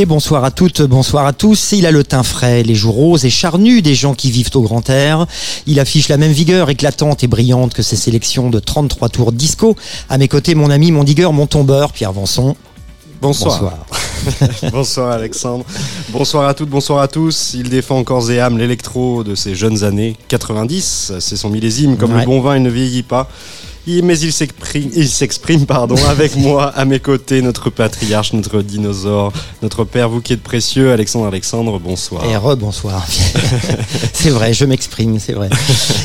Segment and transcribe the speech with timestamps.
[0.00, 1.72] Et bonsoir à toutes, bonsoir à tous.
[1.72, 4.60] Il a le teint frais, les joues roses et charnus des gens qui vivent au
[4.60, 5.26] grand air.
[5.66, 9.74] Il affiche la même vigueur éclatante et brillante que ses sélections de 33 tours disco.
[10.08, 12.54] À mes côtés, mon ami, mon digueur, mon tombeur, Pierre Vanson.
[13.20, 13.74] Bonsoir.
[14.70, 15.10] Bonsoir.
[15.10, 15.64] Alexandre.
[16.10, 17.54] Bonsoir à toutes, bonsoir à tous.
[17.54, 21.14] Il défend encore et âme l'électro de ses jeunes années 90.
[21.18, 21.96] C'est son millésime.
[21.96, 23.28] Comme le bon vin, il ne vieillit pas
[24.02, 29.32] mais il s'exprime, il s'exprime pardon, avec moi, à mes côtés, notre patriarche, notre dinosaure,
[29.62, 32.24] notre père, vous qui êtes précieux, Alexandre Alexandre, bonsoir.
[32.24, 33.06] Et re-bonsoir.
[34.12, 35.48] c'est vrai, je m'exprime, c'est vrai.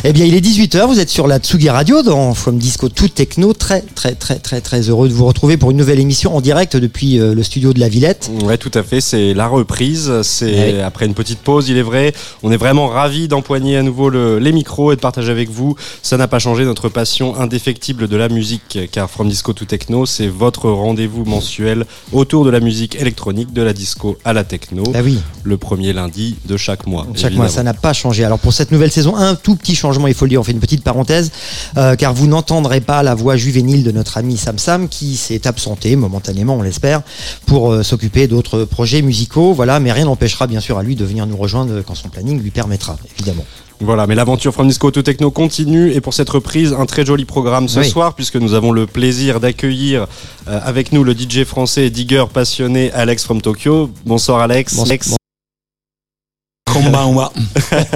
[0.03, 3.09] eh bien, il est 18h, vous êtes sur la Tsugi Radio dans From Disco Tout
[3.09, 3.53] Techno.
[3.53, 6.77] Très, très, très, très, très heureux de vous retrouver pour une nouvelle émission en direct
[6.77, 8.31] depuis euh, le studio de la Villette.
[8.43, 10.21] Ouais, tout à fait, c'est la reprise.
[10.21, 12.13] C'est après une petite pause, il est vrai.
[12.43, 15.75] On est vraiment ravis d'empoigner à nouveau les micros et de partager avec vous.
[16.01, 20.05] Ça n'a pas changé notre passion indéfectible de la musique, car From Disco to Techno,
[20.05, 24.83] c'est votre rendez-vous mensuel autour de la musique électronique, de la disco à la techno.
[24.93, 25.19] Ah oui.
[25.43, 27.07] Le premier lundi de chaque mois.
[27.15, 28.23] Chaque mois, ça n'a pas changé.
[28.23, 30.51] Alors pour cette nouvelle saison, un tout petit changement, il faut le dire, on fait
[30.51, 31.31] une petite parenthèse,
[31.77, 35.47] euh, car vous n'entendrez pas la voix juvénile de notre ami Sam Sam, qui s'est
[35.47, 37.01] absenté momentanément, on l'espère,
[37.45, 39.53] pour euh, s'occuper d'autres projets musicaux.
[39.53, 42.41] Voilà, mais rien n'empêchera bien sûr à lui de venir nous rejoindre quand son planning
[42.41, 43.45] lui permettra, évidemment.
[43.83, 47.25] Voilà, mais l'aventure From Disco to Techno continue et pour cette reprise, un très joli
[47.25, 50.07] programme ce soir puisque nous avons le plaisir d'accueillir
[50.47, 53.89] euh, avec nous le DJ français et digger passionné Alex from Tokyo.
[54.05, 54.79] Bonsoir Alex.
[54.79, 55.15] Alex.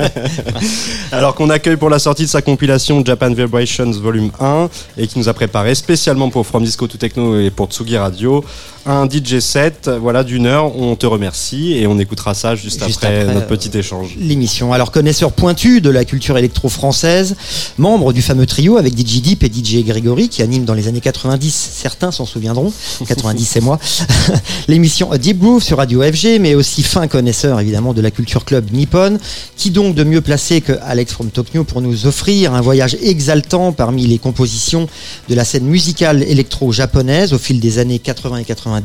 [1.11, 5.17] Alors qu'on accueille pour la sortie de sa compilation Japan Vibrations Volume 1 et qui
[5.17, 8.43] nous a préparé spécialement pour From Disco to Techno et pour Tsugi Radio
[8.87, 10.75] un DJ set voilà d'une heure.
[10.77, 14.15] On te remercie et on écoutera ça juste, après, notre petit échange.
[14.17, 14.73] L'émission.
[14.73, 17.36] Alors connaisseur pointu de la culture électro-française,
[17.77, 21.02] membre du fameux trio avec DJ Deep et DJ Grégory qui anime dans les années
[21.02, 22.71] 90, certains s'en souviendront,
[23.08, 23.80] 90 c'est moi,
[24.67, 28.71] l'émission Deep Groove sur Radio FG, mais aussi fin connaisseur évidemment de la culture club
[28.71, 29.17] Nippon,
[29.58, 33.73] qui donc de mieux placé que Alex from Tokyo pour nous offrir un voyage exaltant
[33.73, 34.87] parmi les compositions
[35.30, 38.77] de la scène musicale électro-japonaise au fil des années 80 et 90,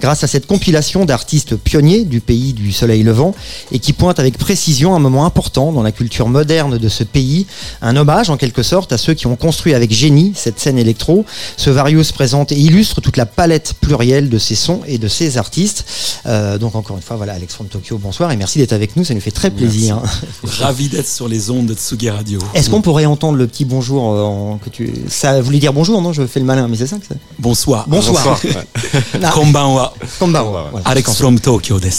[0.00, 3.34] grâce à cette compilation d'artistes pionniers du pays du soleil levant
[3.70, 7.46] et qui pointe avec précision un moment important dans la culture moderne de ce pays,
[7.80, 11.24] un hommage en quelque sorte à ceux qui ont construit avec génie cette scène électro.
[11.56, 15.38] Ce Varius présente et illustre toute la palette plurielle de ces sons et de ces
[15.38, 15.84] artistes.
[16.26, 19.04] Euh, donc encore une fois, voilà, Alex from Tokyo, bonsoir et merci d'être avec nous
[19.04, 20.00] ça nous fait très plaisir.
[20.44, 22.38] Ravi d'être sur les ondes de Tsugi Radio.
[22.54, 26.12] Est-ce qu'on pourrait entendre le petit bonjour en, que tu ça voulait dire bonjour non?
[26.12, 27.86] Je fais le malin mais c'est ça que ça Bonsoir.
[27.88, 28.40] Bonsoir.
[28.42, 28.64] bonsoir.
[29.32, 29.94] Konbanwa.
[30.18, 30.70] Konbanwa.
[30.84, 31.90] Alex from Tokyo des.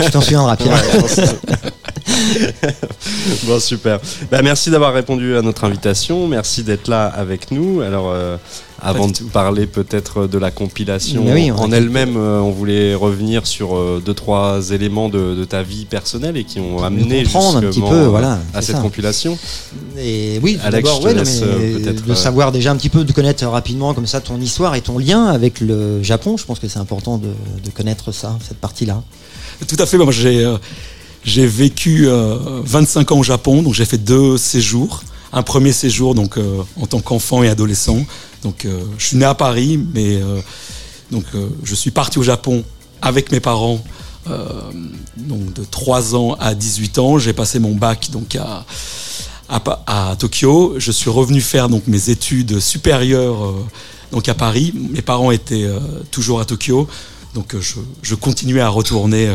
[0.00, 0.82] Tu t'en souviendras Pierre.
[3.44, 3.98] bon super.
[4.30, 6.28] Bah, merci d'avoir répondu à notre invitation.
[6.28, 7.80] Merci d'être là avec nous.
[7.80, 8.36] Alors euh,
[8.80, 11.24] avant de parler peut-être de la compilation
[11.56, 16.36] en elle-même, euh, on voulait revenir sur euh, deux trois éléments de, ta vie personnelle
[16.36, 19.38] et qui ont amené justement un petit peu, voilà, à cette compilation.
[19.98, 24.20] Et oui, Alex, ouais, de savoir déjà un petit peu, de connaître rapidement comme ça
[24.20, 26.36] ton histoire et ton lien avec le Japon.
[26.36, 27.30] Je pense que c'est important de,
[27.74, 29.02] connaître ça, cette partie-là.
[29.68, 29.96] Tout à fait.
[29.98, 30.54] Moi, j'ai
[31.24, 35.02] j'ai vécu 25 ans au Japon, donc j'ai fait deux séjours
[35.36, 37.98] un premier séjour donc euh, en tant qu'enfant et adolescent.
[38.42, 40.40] Donc euh, je suis né à Paris, mais euh,
[41.10, 41.24] donc
[41.62, 42.64] je suis parti au Japon
[43.02, 43.82] avec mes parents.
[45.16, 48.64] donc de 3 ans à 18 ans, j'ai passé mon bac donc à,
[49.48, 50.74] à, Tokyo.
[50.78, 53.54] Je suis revenu faire donc mes études supérieures
[54.10, 54.72] donc à Paris.
[54.90, 55.68] Mes parents étaient
[56.10, 56.88] toujours à Tokyo,
[57.34, 59.30] donc je, je continuais à retourner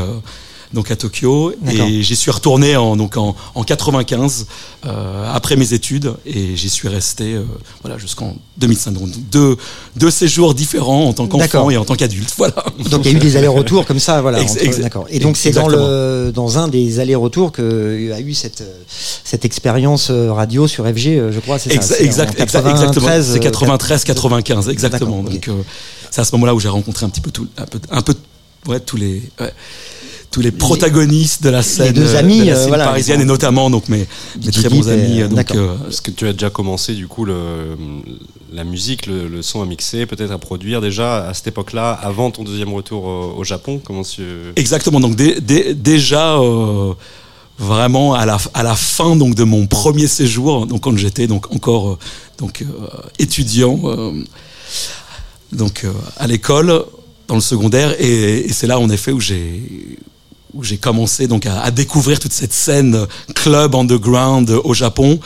[0.73, 1.53] donc à Tokyo.
[1.69, 4.47] Et j'y suis retourné en, donc en, en 95
[4.85, 7.43] euh, après mes études et j'y suis resté euh,
[7.81, 8.91] voilà jusqu'en 2005.
[8.91, 9.57] Donc deux,
[9.95, 12.33] deux séjours différents en tant qu'enfant et en tant qu'adulte.
[12.41, 12.65] Voilà.
[12.89, 14.39] Donc il y a eu des allers-rets-retours comme ça, voilà.
[14.79, 15.05] D'accord.
[15.09, 18.63] Et donc c'est dans le dans un des allers-retours que a eu cette
[19.23, 21.59] cette expérience euh, radio sur FG, je crois.
[21.59, 21.99] C'est ça.
[21.99, 23.21] Exact, exactement.
[23.21, 25.21] C'est 93, 95, exactement.
[25.21, 25.49] Donc
[26.09, 28.15] c'est à ce moment-là où j'ai rencontré un petit peu tout, un peu, un peu
[28.67, 29.21] ouais, tous les.
[29.39, 29.53] Ouais
[30.31, 34.07] tous les protagonistes de la scène, deux amis, euh, parisienne et notamment donc mes,
[34.43, 35.21] mes très bons amis.
[35.27, 37.75] Donc, euh, Est-ce que tu as déjà commencé du coup le,
[38.53, 42.43] la musique, le, son à mixer, peut-être à produire déjà à cette époque-là, avant ton
[42.43, 43.03] deuxième retour
[43.37, 43.81] au, Japon?
[43.83, 44.03] Comment
[44.55, 44.99] Exactement.
[44.99, 46.39] Donc déjà.
[46.39, 46.93] Euh,
[47.59, 51.53] vraiment à la, à la fin donc de mon premier séjour, donc quand j'étais donc
[51.53, 51.99] encore
[52.39, 52.65] donc
[53.19, 53.79] étudiant
[55.51, 55.85] donc
[56.17, 56.83] à l'école
[57.27, 59.61] dans le secondaire et, et c'est là en effet où j'ai
[60.53, 63.05] où j'ai commencé donc à, à, découvrir toute cette scène
[63.35, 65.19] club underground au Japon.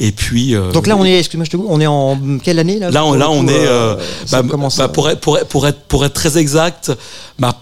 [0.00, 0.54] Et puis.
[0.54, 3.04] Euh, donc là, on est, excuse-moi, je te on est en quelle année là Là,
[3.04, 3.66] on, là, on est.
[3.66, 3.96] Euh,
[4.32, 6.90] bah, bah, pour, être, pour, être, pour, être, très exact,
[7.38, 7.54] ma,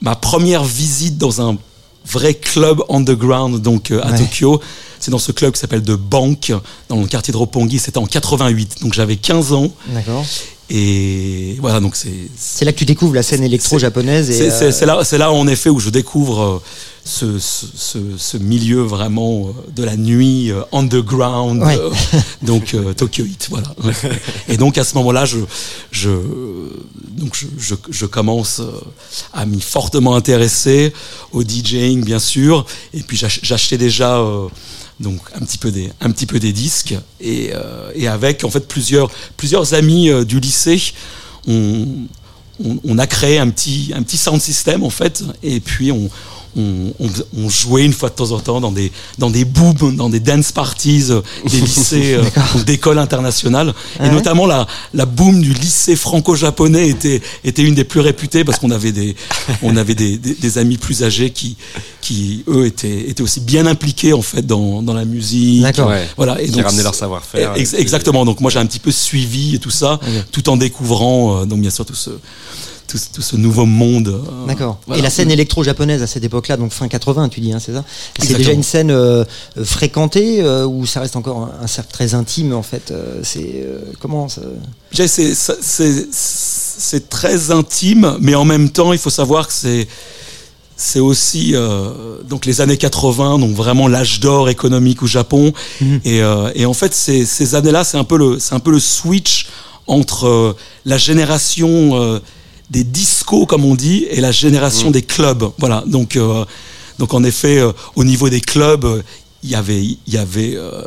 [0.00, 1.56] ma première visite dans un
[2.04, 4.60] vrai club underground donc euh, à Tokyo.
[4.98, 6.52] C'est dans ce club qui s'appelle The Bank,
[6.88, 7.78] dans le quartier de Roppongi.
[7.78, 9.68] C'était en 88, donc j'avais 15 ans.
[9.88, 10.24] D'accord.
[10.68, 12.12] Et voilà, donc c'est.
[12.36, 14.30] C'est là que tu découvres la scène électro-japonaise.
[14.40, 16.62] Euh, c'est là, c'est là en effet où je découvre euh,
[17.04, 21.62] ce, ce, ce, milieu vraiment euh, de la nuit underground,
[22.42, 23.68] donc Tokyo Heat, voilà.
[24.48, 25.38] Et donc à ce moment-là, je,
[25.92, 26.10] je,
[27.12, 28.60] donc je, je, je commence
[29.32, 30.92] à m'y fortement intéresser
[31.32, 34.20] au DJing bien sûr, et puis j'achetais déjà
[35.00, 36.94] donc un petit peu des, un petit peu des disques.
[37.20, 40.92] Et, euh, et avec en fait plusieurs, plusieurs amis euh, du lycée,
[41.46, 41.86] on,
[42.64, 45.22] on, on, a créé un petit, un petit sound system en fait.
[45.42, 46.08] Et puis on,
[46.56, 50.20] on, jouait une fois de temps en temps dans des, dans des booms, dans des
[50.20, 53.74] dance parties euh, des lycées, euh, d'écoles internationales.
[54.02, 58.58] et notamment la, la boom du lycée franco-japonais était, était une des plus réputées parce
[58.58, 59.16] qu'on avait des,
[59.62, 61.56] on avait des, des, amis plus âgés qui,
[62.00, 65.64] qui eux, étaient, étaient aussi bien impliqués en fait dans, dans la musique.
[66.16, 66.40] Voilà.
[66.40, 67.54] Et qui ramenaient leur savoir-faire.
[67.56, 68.24] exactement.
[68.24, 70.00] Donc moi j'ai un petit peu suivi et tout ça,
[70.32, 72.10] tout en découvrant, euh, donc bien sûr tout ce
[72.86, 74.08] tout, ce nouveau monde.
[74.08, 74.78] Euh, D'accord.
[74.94, 77.84] Et la scène électro-japonaise à cette époque-là, donc fin 80, tu dis, hein, c'est ça?
[78.18, 79.24] C'est déjà une scène euh,
[79.62, 82.92] fréquentée euh, ou ça reste encore un, cercle très intime en fait
[83.22, 83.66] C'est
[84.00, 84.42] comment ça...
[86.08, 89.88] C'est très intime, mais en même temps, il faut savoir que c'est
[90.78, 91.54] c'est aussi
[92.28, 95.54] donc les années 80, donc vraiment l'âge d'or économique au Japon.
[95.80, 96.00] Mhm.
[96.04, 96.20] Et,
[96.54, 99.48] et, en fait, ces, ces années-là, c'est un peu le c'est un peu le switch
[99.86, 100.54] entre
[100.84, 102.20] la génération
[102.70, 104.92] des discos, comme on dit, et la génération mm.
[104.92, 105.50] des clubs.
[105.58, 105.84] Voilà.
[105.86, 106.44] Donc, euh,
[106.98, 109.02] donc en effet, euh, au niveau des clubs,
[109.42, 110.82] il y avait, il y avait euh,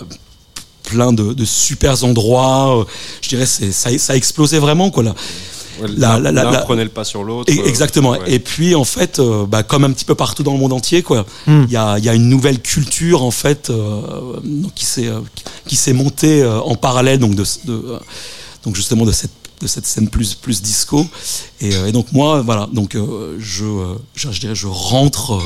[0.83, 2.85] plein de, de super endroits.
[3.21, 5.03] je dirais, ça, ça a explosé vraiment, quoi.
[5.03, 5.15] Là.
[5.95, 7.49] L'un prenait le pas sur l'autre.
[7.65, 8.25] Exactement.
[8.25, 11.25] Et puis en fait, bah, comme un petit peu partout dans le monde entier, quoi,
[11.47, 11.63] mm.
[11.67, 13.71] il y, a, y, a, une nouvelle culture en fait
[14.75, 15.09] qui s'est
[15.65, 17.97] qui s'est montée en parallèle donc de, de
[18.65, 21.05] donc justement de cette de cette scène plus plus disco
[21.61, 25.39] et, euh, et donc moi voilà donc euh, je, euh, je, je dirais je rentre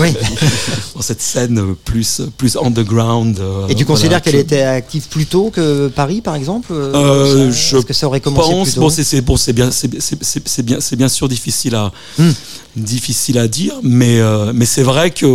[0.00, 0.14] oui.
[0.94, 5.88] dans cette scène plus plus underground et tu considères qu'elle était active plus tôt que
[5.88, 9.20] Paris par exemple euh, je est-ce que ça aurait commencé pense, plus tôt bon c'est
[9.20, 12.30] bon c'est bien c'est bien c'est bien sûr difficile à hmm.
[12.76, 14.20] difficile à dire mais
[14.54, 15.26] mais c'est vrai que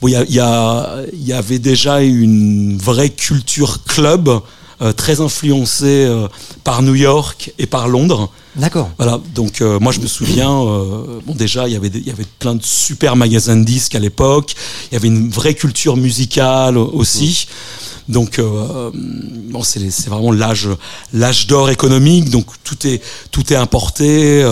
[0.00, 4.30] bon il y, avait déjà une vraie culture club
[4.90, 6.26] très influencé euh,
[6.64, 8.30] par New York et par Londres.
[8.56, 8.90] D'accord.
[8.98, 10.50] Voilà, donc euh, moi je me souviens,
[11.26, 14.00] bon déjà il y avait il y avait plein de super magasins de disques à
[14.00, 14.54] l'époque,
[14.90, 17.46] il y avait une vraie culture musicale aussi.
[18.08, 20.68] Donc bon, c'est c'est vraiment l'âge
[21.12, 22.30] l'âge d'or économique.
[22.30, 23.00] Donc tout est
[23.30, 24.44] tout est importé.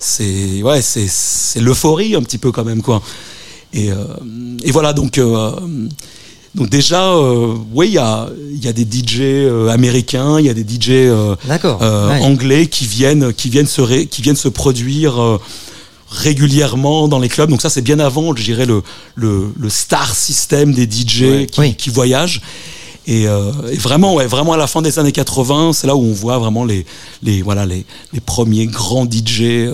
[0.00, 3.00] C'est ouais c'est c'est l'euphorie un petit peu quand même quoi.
[3.72, 3.90] Et
[4.64, 5.20] et voilà donc
[6.54, 8.28] donc déjà, euh, oui, il y a,
[8.60, 12.86] y a des DJ euh, américains, il y a des DJ euh, euh anglais qui
[12.86, 15.40] viennent, qui viennent se, ré, qui viennent se produire euh,
[16.10, 17.48] régulièrement dans les clubs.
[17.48, 18.82] Donc ça, c'est bien avant, je dirais, le,
[19.14, 22.40] le, le star system des DJ qui, qui, voyagent.
[23.06, 26.12] Et, et, vraiment, ouais, vraiment à la fin des années 80, c'est là où on
[26.12, 26.84] voit vraiment les,
[27.22, 29.68] les, voilà, les, les premiers grands DJ,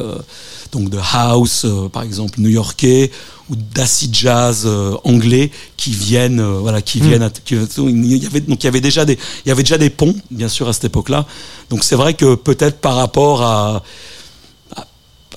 [0.72, 3.10] donc de house, par exemple, new-yorkais
[3.50, 8.04] ou d'acid jazz euh, anglais qui viennent euh, voilà qui viennent hmm.
[8.04, 10.14] il y avait donc il y avait déjà des il y avait déjà des ponts
[10.30, 11.26] bien sûr à cette époque-là
[11.70, 13.82] donc c'est vrai que peut-être par rapport à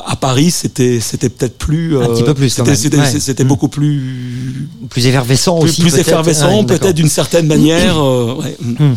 [0.10, 2.50] à Paris, c'était c'était peut-être plus un petit peu plus.
[2.50, 3.48] C'était mm.
[3.48, 5.82] beaucoup plus plus effervescent plus, aussi.
[5.82, 7.96] Plus effervescent, peut-être d'une certaine manière.
[8.04, 8.58] euh, ouais.
[8.60, 8.94] Mm.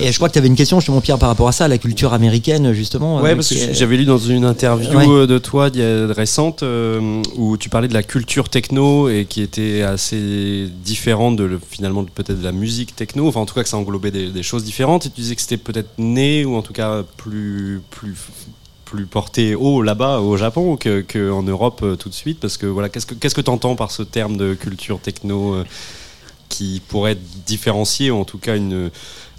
[0.00, 1.76] Et je crois que tu avais une question, justement, Pierre, par rapport à ça, la
[1.76, 3.20] culture américaine, justement.
[3.20, 5.68] Ouais, parce que j'avais lu dans une interview de toi
[6.08, 11.44] récente euh, où tu parlais de la culture techno et qui était assez différente de
[11.44, 13.28] le, finalement peut-être de la musique techno.
[13.28, 15.04] Enfin, en tout cas, que ça englobait des, des choses différentes.
[15.04, 18.16] Et tu disais que c'était peut-être né ou en tout cas plus plus
[18.90, 22.56] plus porté haut là-bas au Japon qu'en que en Europe euh, tout de suite Parce
[22.56, 25.64] que voilà, qu'est-ce que qu'est-ce que tu entends par ce terme de culture techno euh,
[26.48, 27.16] qui pourrait
[27.46, 28.90] différencier, ou en tout cas une,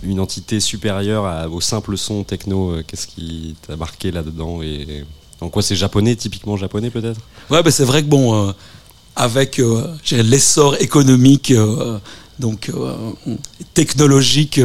[0.03, 5.03] une entité supérieure au simple son techno euh, Qu'est-ce qui t'a marqué là-dedans et
[5.41, 7.19] en quoi c'est japonais, typiquement japonais peut-être?
[7.49, 8.53] Ouais, bah c'est vrai que bon
[9.17, 9.61] avec
[10.11, 11.53] l'essor économique
[12.39, 12.71] donc
[13.73, 14.61] technologique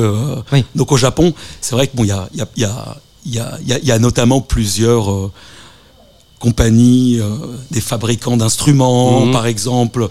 [0.77, 2.97] donc au Japon c'est vrai que bon il y a il y a, y, a,
[3.35, 5.31] y, a, y a notamment plusieurs
[6.39, 7.21] compagnies
[7.71, 9.33] des fabricants d'instruments mhm.
[9.33, 10.09] par exemple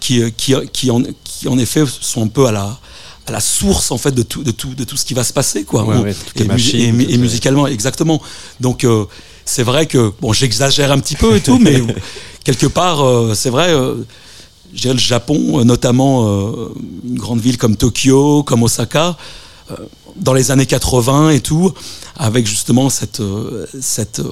[0.00, 2.78] qui qui qui en, qui en effet sont un peu à la
[3.26, 5.32] à la source en fait de tout de tout de tout ce qui va se
[5.32, 5.86] passer quoi.
[6.36, 8.20] Et, musicalement exactement.
[8.60, 9.06] Donc euh,
[9.44, 11.82] c'est vrai que bon j'exagère un petit peu et tout mais
[12.44, 13.94] quelque part euh, c'est vrai euh,
[14.74, 16.26] j'ai le Japon notamment
[17.06, 19.16] une grande ville comme Tokyo comme Osaka
[20.16, 21.72] dans les années 80 et tout
[22.16, 23.22] avec justement cette
[23.80, 24.22] cette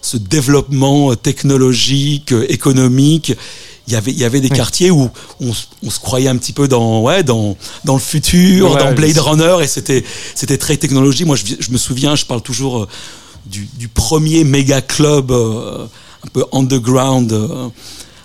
[0.00, 3.36] ce développement technologique économique
[3.88, 5.10] il y avait il y avait des quartiers où
[5.40, 9.18] on, on, se croyait un petit peu dans ouais dans dans le futur dans Blade
[9.18, 11.24] Runner et c'était c'était très technologie.
[11.24, 12.88] Moi je, je, me souviens je parle toujours euh,
[13.46, 15.86] du, du premier méga club euh,
[16.24, 17.68] un peu underground euh,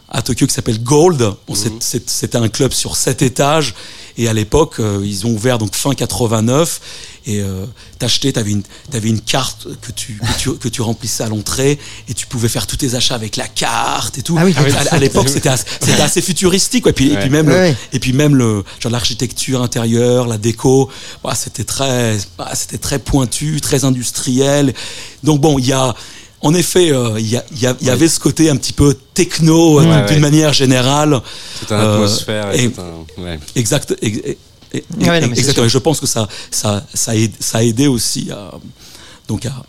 [0.09, 1.17] à Tokyo qui s'appelle Gold.
[1.17, 1.79] Bon, mhm.
[1.79, 3.73] c'était un club sur sept étages
[4.17, 6.79] et à l'époque ils ont ouvert donc fin 89
[7.27, 7.65] et euh,
[7.99, 11.77] t'achetais, t'avais une, avais une carte que tu, que tu, que tu remplissais à l'entrée
[12.07, 14.37] et tu pouvais faire tous tes achats avec la carte et tout.
[14.39, 14.55] Ah oui,
[14.91, 15.65] à, l'époque, c'était assez,
[15.99, 16.83] assez, futuristique.
[16.83, 16.91] Quoi.
[16.91, 20.89] Et, puis, et puis même, le, et puis même le genre l'architecture intérieure, la déco,
[21.21, 24.73] bah, c'était très, bah, c'était très pointu, très industriel.
[25.21, 25.93] Donc bon, il y a
[26.47, 30.07] en effet, euh, il y, y, y, avait ce côté un petit peu techno euh,
[30.07, 31.19] d'une manière générale.
[31.59, 32.53] C'est une atmosphère.
[32.55, 32.71] Et,
[33.57, 33.93] exact.
[34.71, 35.67] exactement.
[35.67, 37.11] je pense que ça, ça, ça,
[37.57, 38.51] a, aidé aussi à,
[39.27, 39.65] donc à,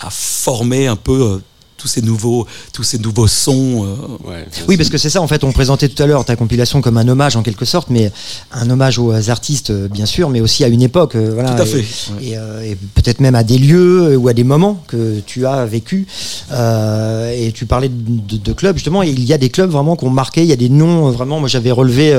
[0.00, 1.42] à former un peu euh,
[1.78, 3.86] tous ces nouveaux, tous ces nouveaux sons.
[3.86, 4.44] Euh.
[4.66, 6.98] oui, parce que c'est ça, en fait, on présentait tout à l'heure ta compilation comme
[6.98, 8.10] un hommage en quelque sorte, mais
[8.52, 11.16] un hommage aux artistes, euh, bien sûr, mais aussi à une époque.
[11.16, 11.84] voilà, tout à fait.
[12.20, 16.06] Et, et, peut-être même à des lieux ou à des moments que tu as vécu.
[16.50, 20.04] et tu parlais de, de, clubs, justement, et il y a des clubs vraiment qui
[20.04, 22.12] ont marqué, il y a des noms, vraiment, moi j'avais relevé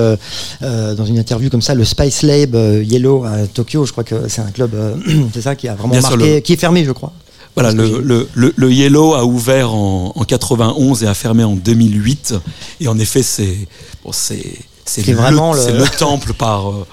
[0.62, 4.42] dans une interview comme ça, le Spice Lab Yellow à Tokyo, je crois que c'est
[4.42, 4.72] un club,
[5.34, 7.12] c'est ça, qui a vraiment marqué, qui est fermé, je crois.
[7.60, 12.36] Voilà, le, le, le, Yellow a ouvert en, en 91 et a fermé en 2008.
[12.80, 13.68] Et en effet, c'est
[14.04, 14.46] bon, c'est
[14.86, 15.78] c'est le, vraiment le...
[15.78, 16.88] le temple par euh,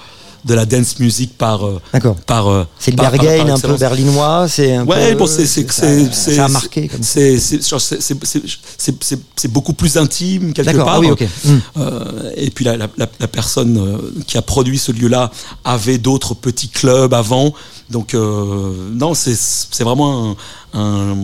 [0.47, 1.81] de la dance music par euh,
[2.25, 6.45] par euh, c'est le Berghain un peu berlinois c'est ouais bon c'est c'est c'est ça
[6.45, 11.29] a marqué c'est c'est c'est beaucoup plus intime quelque part ah oui, okay.
[11.77, 15.31] euh, et puis la, la, la, personne euh, qui a produit ce lieu là
[15.63, 17.53] avait d'autres petits clubs avant.
[17.89, 20.35] Donc euh, non, c'est vraiment
[20.73, 21.17] un, un,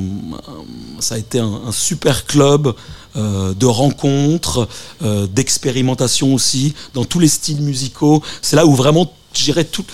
[0.99, 2.73] ça a été un, un super club
[3.15, 4.67] euh, de rencontres,
[5.03, 8.23] euh, d'expérimentation aussi dans tous les styles musicaux.
[8.41, 9.85] C'est là où vraiment, je dirais, tout,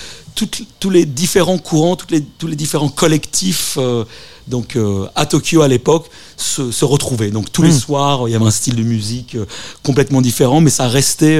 [0.46, 4.03] tous les différents courants, toutes les, tous les différents collectifs euh,
[4.48, 7.29] donc euh, à Tokyo à l'époque se, se, retrouvaient.
[7.29, 7.79] Donc tous les hmm.
[7.79, 9.46] soirs, il y avait un style de musique euh,
[9.84, 11.39] complètement différent, mais ça restait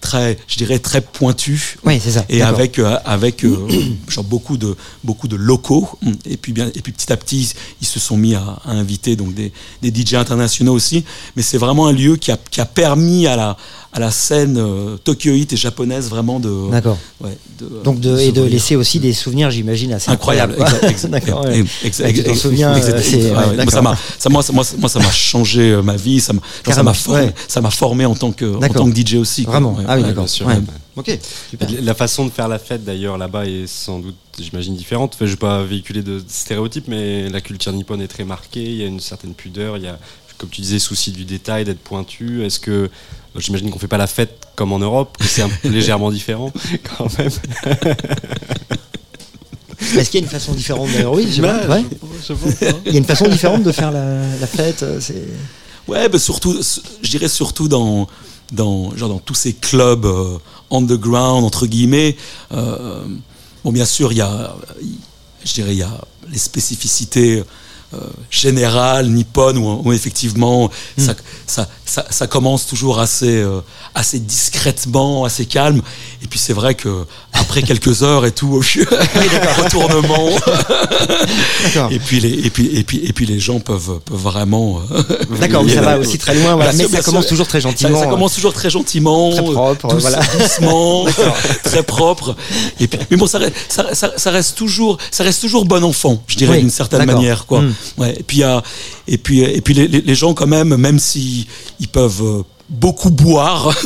[0.00, 1.76] très, je dirais, très pointu.
[1.84, 2.24] Oui, c'est ça.
[2.30, 3.44] Et avec avec
[4.08, 4.74] genre beaucoup de
[5.04, 5.86] beaucoup de locaux.
[6.24, 9.16] Et puis bien, et puis petit à petit, ils se sont mis à, à inviter
[9.16, 11.04] donc des, des DJ internationaux aussi.
[11.36, 13.56] Mais c'est vraiment un lieu qui a, qui a permis à la
[13.96, 16.70] à la scène euh, tokyoïte et japonaise vraiment de.
[16.70, 16.98] D'accord.
[17.20, 17.36] Ouais,
[17.82, 20.54] Donc de, et de laisser aussi des souvenirs, j'imagine, assez incroyables.
[21.08, 21.46] D'accord.
[21.82, 22.78] Tu t'en souviens
[23.68, 26.20] Ça m'a, ça, moi, moi, moi, ça m'a changé euh, ma vie.
[26.20, 29.14] Ça m'a, ça m'a formé, ça m'a formé en tant que, en tant que DJ
[29.14, 29.44] aussi.
[29.44, 29.78] Vraiment.
[29.88, 30.26] Ah oui, d'accord.
[30.96, 31.18] Ok.
[31.50, 31.68] Super.
[31.82, 35.12] La façon de faire la fête d'ailleurs là-bas est sans doute, j'imagine, différente.
[35.14, 38.64] Enfin, je vais pas véhiculer de stéréotypes, mais la culture nippone est très marquée.
[38.64, 39.78] Il y a une certaine pudeur.
[39.78, 39.98] Il y a,
[40.38, 42.44] comme tu disais, souci du détail, d'être pointu.
[42.44, 42.90] Est-ce que
[43.38, 46.52] J'imagine qu'on fait pas la fête comme en Europe, que c'est légèrement différent
[46.96, 47.30] quand même.
[49.78, 51.60] Est-ce qu'il y a une façon différente d'ailleurs Oui, bah,
[52.86, 54.82] Il y a une façon différente de faire la, fête.
[54.82, 55.26] Euh, c'est.
[55.86, 56.58] Ouais, bah surtout,
[57.02, 58.08] je dirais surtout dans
[58.52, 60.38] dans genre dans tous ces clubs euh,
[60.70, 62.16] underground entre guillemets.
[62.52, 63.04] Euh,
[63.64, 64.56] bon, bien sûr, il y a,
[65.44, 66.00] je dirais, il y a
[66.30, 67.44] les spécificités
[67.94, 67.98] euh,
[68.30, 71.02] générale, nippone, où, effectivement hmm.
[71.02, 71.14] ça,
[71.46, 73.60] ça, ça, ça, commence toujours assez, euh,
[73.94, 75.80] assez discrètement, assez calme.
[76.22, 80.30] Et puis c'est vrai que après quelques heures et tout, retournement.
[81.90, 84.80] et puis les et puis et puis et puis les gens peuvent, peuvent vraiment.
[84.90, 85.02] Euh,
[85.40, 86.56] D'accord, ça va aussi très loin.
[86.56, 86.72] Voilà.
[86.72, 88.00] Mais ça commence toujours très gentiment.
[88.00, 90.20] Ça, commence toujours très gentiment, très propre, voilà.
[90.38, 91.06] doucement,
[91.62, 92.34] très propre.
[92.80, 93.38] Et puis, mais bon, ça,
[94.26, 97.62] reste toujours, ça reste toujours bon enfant, je dirais d'une certaine manière, quoi.
[97.62, 97.74] Hmm.
[97.98, 98.14] Ouais.
[98.18, 98.42] Et puis,
[99.08, 101.46] et puis, et puis les, les, gens quand même, même si
[101.80, 103.76] ils peuvent beaucoup boire.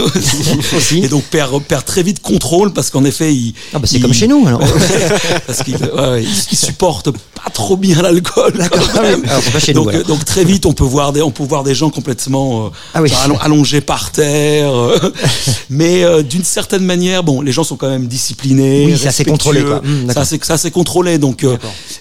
[0.93, 4.15] Et donc perd, perd très vite contrôle parce qu'en effet il ah bah c'est comme
[4.15, 4.61] chez nous alors.
[5.47, 7.11] Parce qu'il ouais, supporte
[7.45, 11.45] pas trop bien l'alcool ah donc, donc très vite on peut voir des on peut
[11.45, 13.01] voir des gens complètement euh, ah
[13.41, 15.13] allongés par terre euh,
[15.71, 19.25] mais euh, d'une certaine manière bon les gens sont quand même disciplinés oui, ça s'est
[19.25, 19.81] contrôlé quoi.
[19.83, 21.19] Mmh, ça c'est ça s'est contrôlé.
[21.19, 21.47] Donc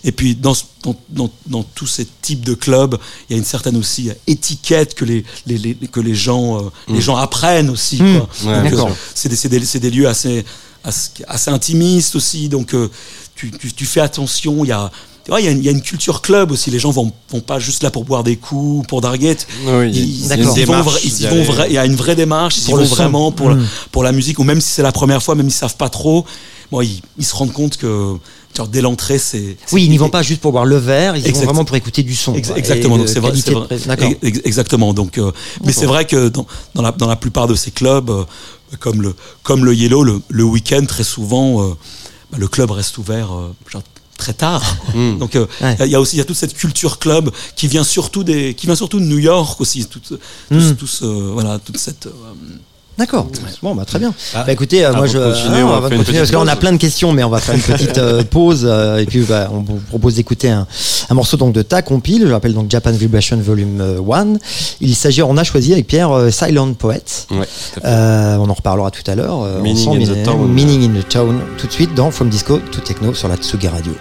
[0.03, 0.53] et puis dans,
[0.83, 2.97] dans, dans, dans tous ces types de clubs
[3.29, 6.97] il y a une certaine aussi étiquette que les, les, les que les gens les
[6.97, 7.01] mm.
[7.01, 8.01] gens apprennent aussi.
[8.01, 8.21] Mm.
[8.45, 10.45] Euh, c'est des, des, des, lieux assez,
[10.83, 12.89] assez, intimistes aussi, donc euh,
[13.35, 14.63] tu, tu, tu, fais attention.
[14.63, 14.91] Il y a
[15.37, 16.71] il y, a une, il y, a une culture club aussi.
[16.71, 19.37] Les gens vont, vont pas juste là pour boire des coups, pour darguer.
[19.65, 20.83] Oui, il, y a, ils, vont,
[21.67, 22.57] il y a une vraie démarche.
[22.57, 23.67] Ils vont vraiment pour, la, mm.
[23.91, 26.25] pour la musique, ou même si c'est la première fois, même s'ils savent pas trop,
[26.71, 28.15] bon, ils, ils se rendent compte que
[28.55, 29.57] genre dès l'entrée, c'est.
[29.71, 32.03] Oui, ils n'y vont pas juste pour boire le verre, ils vont vraiment pour écouter
[32.03, 32.33] du son.
[32.35, 32.97] exactement.
[32.97, 33.33] Donc c'est vrai.
[34.43, 34.93] exactement.
[34.93, 35.31] Donc, euh,
[35.63, 36.45] mais c'est vrai que dans,
[36.75, 38.23] dans, la, dans la plupart de ces clubs, euh,
[38.79, 41.73] comme le comme le Yellow, le, le week-end très souvent, euh,
[42.31, 43.29] bah, le club reste ouvert.
[43.71, 43.83] genre,
[44.19, 44.77] très tard.
[44.93, 45.17] Hmm.
[45.17, 48.23] Donc il y a aussi il y a toute cette culture club qui vient surtout
[48.23, 50.19] des qui vient surtout de New York aussi tout, tout,
[50.51, 51.31] hmm.
[51.33, 52.07] voilà toute cette
[52.99, 53.27] D'accord.
[53.63, 54.13] Bon, bah, très bien.
[54.35, 54.43] Ah.
[54.45, 57.13] bah, écoutez, euh, moi, je, ah, on, va continuer parce qu'on a plein de questions,
[57.13, 60.15] mais on va faire une petite euh, pause euh, et puis bah, on vous propose
[60.15, 60.67] d'écouter un,
[61.09, 62.27] un, morceau donc de ta compile.
[62.27, 64.33] Je rappelle donc Japan Vibration Volume 1.
[64.81, 67.01] Il s'agit, on a choisi avec Pierre Silent Poet.
[67.31, 67.47] Ouais,
[67.85, 69.45] on en reparlera tout à l'heure.
[69.61, 70.47] Meaning, in, the town.
[70.49, 71.39] Meaning in the Town.
[71.57, 73.93] Tout de suite dans From Disco to Techno sur la Tsugi Radio.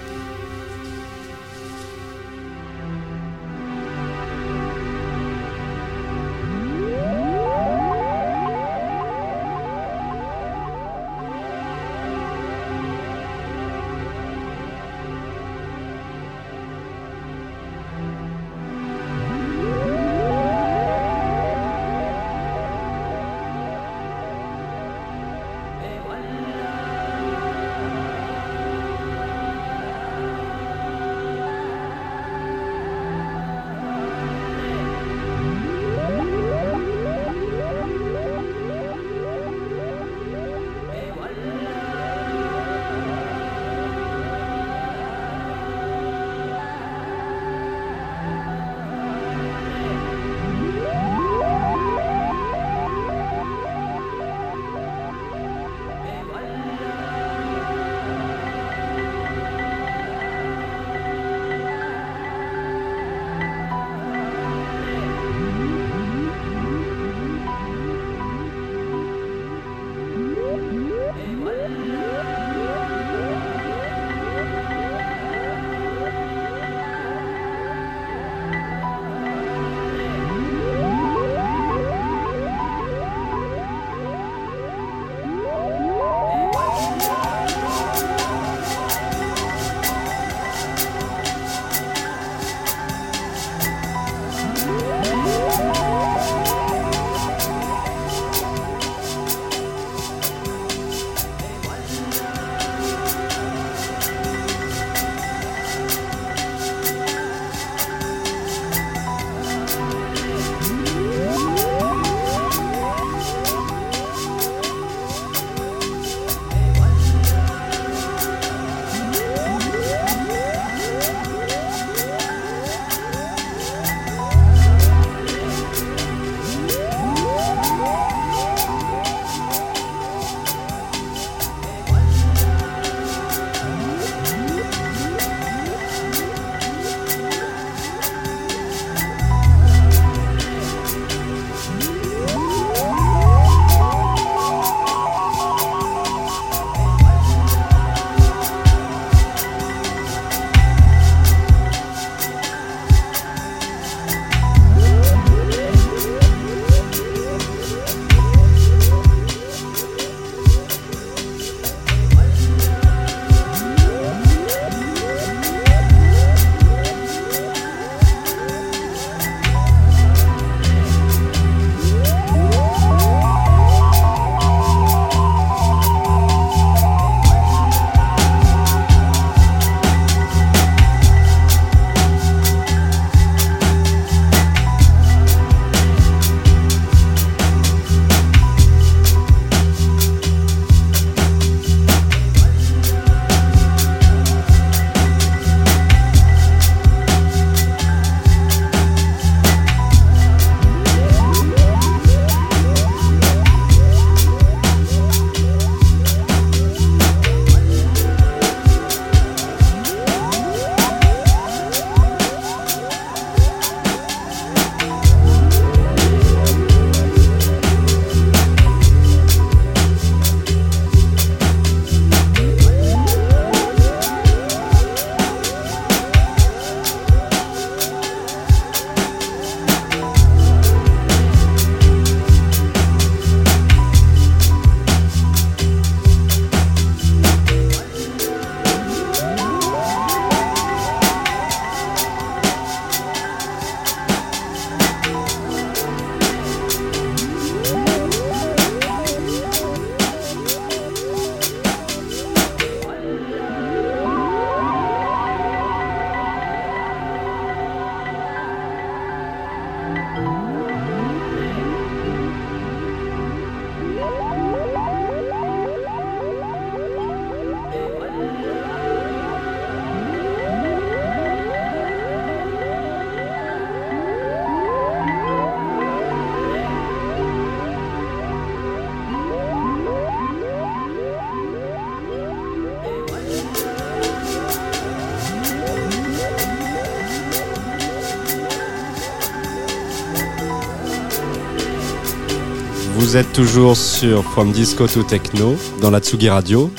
[293.09, 296.71] Vous êtes toujours sur From Disco to Techno dans la Tsugi Radio.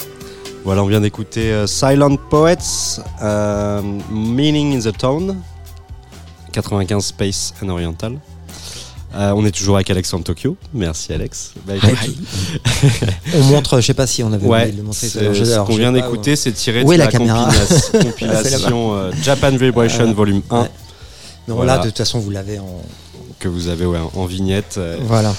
[0.63, 5.38] Voilà, on vient d'écouter euh, Silent Poets, euh, Meaning in the Tone,
[6.52, 8.20] 95 Space and Oriental.
[9.15, 10.56] Euh, on est toujours avec Alexandre Tokyo.
[10.72, 11.54] Merci Alex.
[11.65, 11.74] Bah,
[13.36, 15.08] on montre, je sais pas si on avait ouais, le montrer.
[15.08, 17.12] Ce qu'on vient d'écouter, c'est tiré de la, la
[18.04, 20.68] compilation Japan Vibration Volume 1.
[21.48, 22.84] Non, là, de toute façon, vous l'avez en.
[23.39, 24.80] Que vous avez en vignette.
[25.08, 25.34] Voilà.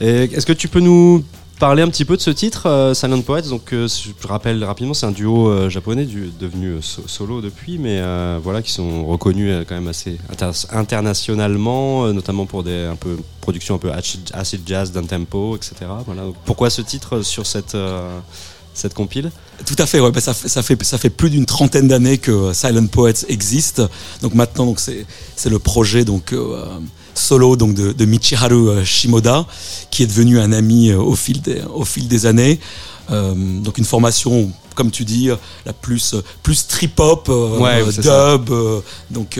[0.00, 1.24] Est-ce que tu peux nous
[1.58, 3.42] parler un petit peu de ce titre, euh, Silent Poets?
[3.42, 8.02] Donc, euh, je rappelle rapidement, c'est un duo euh, japonais devenu solo depuis, mais
[8.42, 10.18] voilà, qui sont reconnus quand même assez
[10.70, 15.74] internationalement, notamment pour des un peu productions un peu acid jazz d'un tempo, etc.
[16.06, 16.22] Voilà.
[16.44, 17.76] pourquoi ce titre sur cette
[18.76, 19.30] cette compile?
[19.66, 22.88] Tout à fait, ouais, bah, ça, fait, ça, fait, plus d'une trentaine d'années que Silent
[22.88, 23.80] Poets existe.
[24.20, 26.34] Donc maintenant, donc c'est, c'est le projet donc
[27.18, 29.46] solo donc de, de, Michiharu euh, Shimoda,
[29.90, 32.60] qui est devenu un ami euh, au fil des, au fil des années.
[33.10, 35.30] Euh, donc une formation, comme tu dis,
[35.66, 37.30] la plus plus trip hop,
[37.98, 38.50] dub,
[39.10, 39.38] donc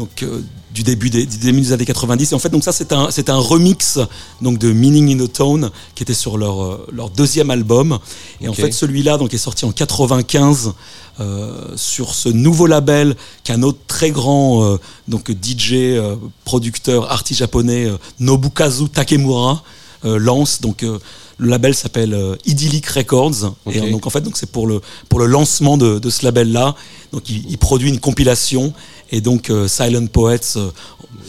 [0.00, 0.24] donc
[0.72, 2.32] du début des, des années 90.
[2.32, 3.98] Et en fait, donc ça, c'est un, c'est un remix
[4.40, 7.98] donc de Meaning in a Tone qui était sur leur, leur deuxième album.
[8.40, 10.72] Et en fait, celui-là donc est sorti en 95
[11.20, 17.40] euh, sur ce nouveau label qu'un autre très grand euh, donc DJ, euh, producteur, artiste
[17.40, 17.88] japonais,
[18.20, 19.62] Nobukazu Takemura,
[20.02, 20.62] lance.
[20.62, 23.54] Donc le label s'appelle Idyllic Records.
[23.70, 26.74] Et donc en fait, donc c'est pour le pour le lancement de, de ce label-là.
[27.12, 28.72] Donc il, produit une compilation
[29.10, 30.58] et donc Silent Poets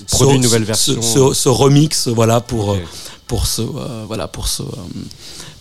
[0.09, 1.01] produit une nouvelle version.
[1.01, 2.77] Ce, remix, voilà pour
[3.27, 3.61] pour ce
[4.07, 4.63] voilà pour ce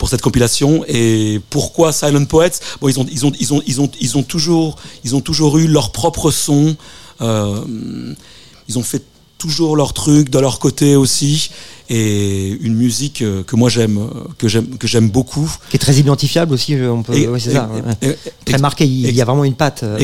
[0.00, 0.82] pour cette compilation.
[0.88, 2.58] Et pourquoi Silent Poets?
[2.80, 5.58] Bon, ils ont, ils ont, ils ont, ils ont, ils ont toujours, ils ont toujours
[5.58, 6.74] eu leur propre son.
[7.20, 8.14] Euh,
[8.66, 9.04] ils ont fait
[9.40, 11.50] toujours leur truc de leur côté aussi
[11.88, 13.98] et une musique euh, que moi j'aime
[14.38, 15.50] que j'aime que j'aime beaucoup.
[15.70, 17.68] Qui est très identifiable aussi on peut c'est ça
[18.44, 19.98] très marqué il y a vraiment une patte euh,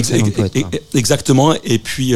[0.94, 2.14] exactement et puis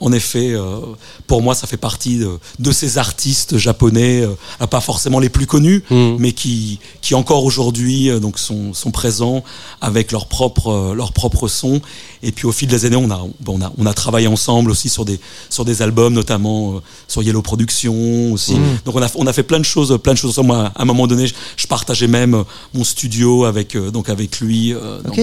[0.00, 0.80] en effet, euh,
[1.26, 2.18] pour moi, ça fait partie
[2.58, 6.16] de, ces artistes japonais, euh, pas forcément les plus connus, mm.
[6.18, 9.44] mais qui, qui encore aujourd'hui euh, donc sont, sont présents
[9.82, 11.82] avec leur propre, leur propre son.
[12.22, 14.88] Et puis au fil des années, on a, on a, on a travaillé ensemble aussi
[14.88, 18.54] sur des, sur des albums, notamment sur Yellow Production aussi.
[18.54, 18.78] Mm.
[18.86, 20.48] Donc on a, on a fait plein de choses, plein de choses ensemble.
[20.48, 24.74] Moi, à un moment donné, je, partageais même mon studio avec, donc avec lui.
[25.04, 25.18] Donc,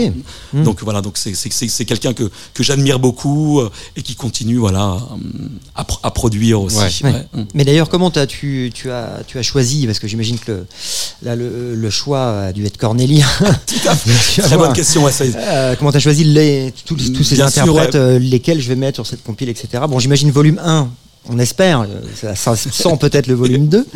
[0.54, 0.64] mm.
[0.64, 3.62] donc, voilà, donc c'est quelqu'un que, que j'admire beaucoup
[3.96, 4.98] et qui continue voilà,
[5.76, 7.06] à, produire aussi.
[7.06, 7.46] Mm.
[7.54, 10.66] Mais d'ailleurs, comment as, tu, tu, as, tu as choisi Parce que j'imagine que le,
[11.24, 13.26] là, le, choix a dû être cornélien.
[14.38, 15.08] Très bonne question.
[15.08, 19.08] Euh, comment tu as choisi les, tous, ces interprètes, euh, lesquels je vais mettre sur
[19.08, 19.86] cette compile, etc.
[19.88, 20.90] Bon, j'imagine volume 1,
[21.30, 21.88] on espère,
[22.36, 23.88] ça, sent peut-être le volume 2.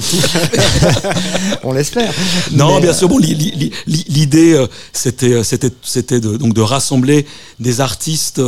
[1.64, 2.14] on l'espère.
[2.54, 7.26] Non, bien sûr, bon, l'idée, euh, c'était, c'était, c'était de, donc de rassembler
[7.60, 8.42] des artistes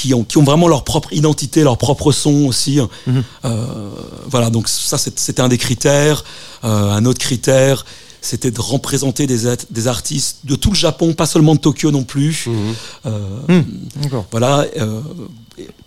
[0.00, 2.78] qui ont, qui ont vraiment leur propre identité, leur propre son aussi.
[3.06, 3.22] Mhm.
[3.44, 3.90] Euh,
[4.30, 6.24] voilà, donc ça c'était un des critères.
[6.64, 7.84] Euh, un autre critère,
[8.22, 12.04] c'était de représenter des, des artistes de tout le Japon, pas seulement de Tokyo non
[12.04, 12.46] plus.
[12.46, 12.74] Mhm.
[13.06, 14.22] Euh, mhm.
[14.30, 14.64] Voilà,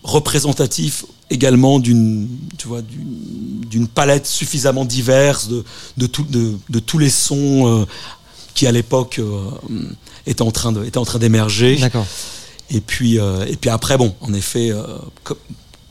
[0.04, 2.28] représentatif également d'une,
[2.60, 5.63] tu vois, d'une palette suffisamment diverse de,
[5.97, 7.88] de, tout, de, de tous les sons
[8.54, 9.19] qui à l'époque
[10.28, 11.78] étaient en train de, étaient en train d'émerger.
[11.78, 12.06] D'accord.
[12.73, 14.83] Et puis, euh, et puis après, bon, en effet, euh,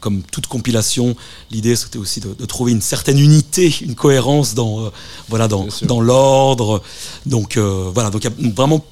[0.01, 1.15] comme, toute compilation,
[1.53, 4.91] l'idée c'était aussi de, trouver une certaine unité, une cohérence dans, euh,
[5.29, 6.83] voilà, dans, dans l'ordre.
[7.25, 8.85] Donc voilà, donc il y a vraiment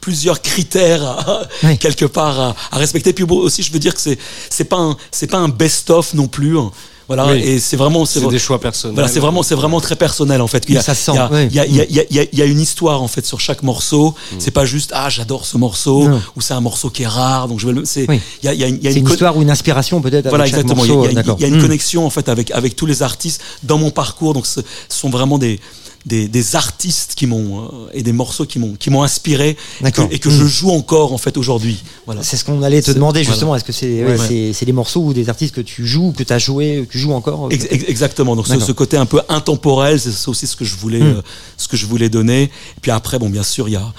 [0.00, 1.46] plusieurs critères
[1.80, 3.12] quelque part à, à, respecter.
[3.12, 6.28] Puis aussi, je veux dire que c'est c'est pas un c'est pas un best-of non
[6.28, 6.58] plus.
[6.58, 6.72] Hein.
[7.06, 8.94] Voilà, et c'est vraiment c'est des choix personnels.
[8.94, 10.64] Voilà, c'est vraiment c'est vraiment très personnel en fait.
[10.68, 11.12] Il y a, ça sent.
[11.50, 13.08] Il y a, il y, a, il y, a, il y a une histoire en
[13.08, 14.14] fait sur chaque morceau.
[14.32, 14.36] Mm.
[14.38, 17.60] C'est pas juste ah j'adore ce morceau ou c'est un morceau qui est rare donc
[17.60, 19.36] je vais c'est il y a, il y a, il y a une, une histoire
[19.36, 20.28] ou une inspiration peut-être.
[20.28, 20.84] Voilà exactement.
[20.84, 21.62] il y a, il y a une mm.
[21.62, 25.38] connexion en fait avec avec tous les artistes dans mon parcours donc ce sont vraiment
[25.38, 25.60] des
[26.06, 29.90] des, des artistes qui m'ont euh, et des morceaux qui m'ont qui m'ont inspiré et
[29.92, 30.48] que, et que je hmm.
[30.48, 31.82] joue encore en fait aujourd'hui.
[32.04, 32.22] Voilà.
[32.22, 33.56] C'est ce qu'on allait te demander justement.
[33.56, 36.32] Est-ce que c'est ouais, c'est des morceaux ou des artistes que tu joues, que tu
[36.32, 38.36] as joué, que tu joues encore Ex Exactement.
[38.36, 41.16] Donc ce, ce, côté un peu intemporel, c'est aussi ce que je voulais hmm.
[41.18, 41.22] euh,
[41.56, 42.44] ce que je voulais donner.
[42.44, 43.92] Et puis après, bon, bien sûr, il y a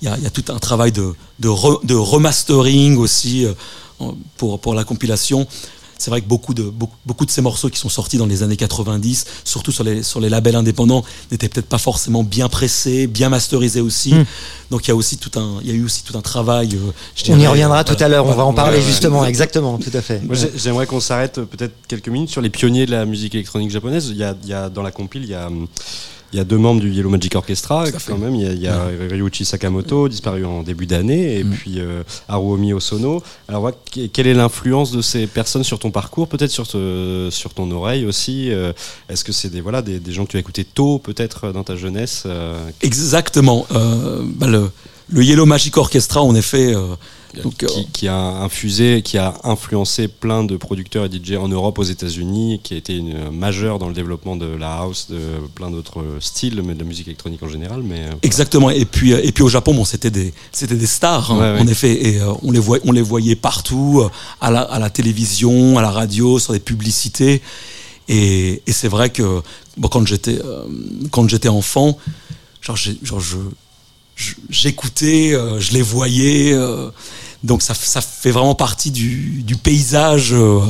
[0.00, 1.48] il y a, y a, tout un travail de de,
[1.86, 3.52] de remastering aussi euh,
[4.36, 5.46] pour pour la compilation
[6.02, 8.42] c'est vrai que beaucoup de, beaucoup, beaucoup, de ces morceaux qui sont sortis dans les
[8.42, 13.06] années 90, surtout sur les, sur les labels indépendants, n'étaient peut-être pas forcément bien pressés,
[13.06, 14.12] bien masterisés aussi.
[14.12, 14.24] Hmm.
[14.72, 16.76] Donc il y a aussi tout un, il y a eu aussi tout un travail.
[17.28, 20.20] on y reviendra tout à l'heure, on va en parler justement, exactement, tout à fait.
[20.56, 24.08] J'aimerais qu'on s'arrête peut-être quelques minutes sur les pionniers de la musique électronique japonaise.
[24.10, 25.68] Il y a, il y a dans la compile, il y a hum,
[26.32, 28.34] il y a deux membres du Yellow Magic Orchestra quand même.
[28.34, 31.50] Il y a, Ryuichi Sakamoto, disparu en début d'année, et mm.
[31.50, 33.22] puis euh, Haruomi Osono.
[33.48, 33.70] Alors,
[34.12, 38.50] quelle est l'influence de ces personnes sur ton parcours, peut-être sur, sur ton oreille aussi
[38.50, 38.72] euh,
[39.10, 41.76] Est-ce que c'est des, voilà, des, gens que tu as écoutés tôt, peut-être dans ta
[41.76, 42.58] jeunesse euh?
[42.80, 43.66] Exactement.
[43.70, 44.70] Bah, le,
[45.10, 46.74] le, Yellow Magic Orchestra, en effet,
[47.40, 51.48] donc, qui, euh, qui, a infusé, qui a influencé plein de producteurs et DJ en
[51.48, 55.18] Europe, aux États-Unis, qui a été une, majeur dans le développement de la house, de
[55.54, 57.82] plein d'autres styles, mais de la musique électronique en général.
[57.82, 58.70] Mais euh, exactement.
[58.70, 62.08] Et puis, et puis au Japon, bon, c'était des, c'était des stars, hein, en effet,
[62.08, 64.04] et euh, on les voyait, on les voyait partout,
[64.40, 67.42] à la, à la télévision, à la radio, sur des publicités.
[68.08, 69.42] Et, et c'est vrai que
[69.76, 70.38] bon, quand j'étais,
[71.10, 71.96] quand j'étais enfant,
[72.60, 73.38] genre, genre je
[74.50, 76.54] j'écoutais, je les voyais.
[77.44, 80.60] Donc ça, ça fait vraiment partie du, du paysage euh,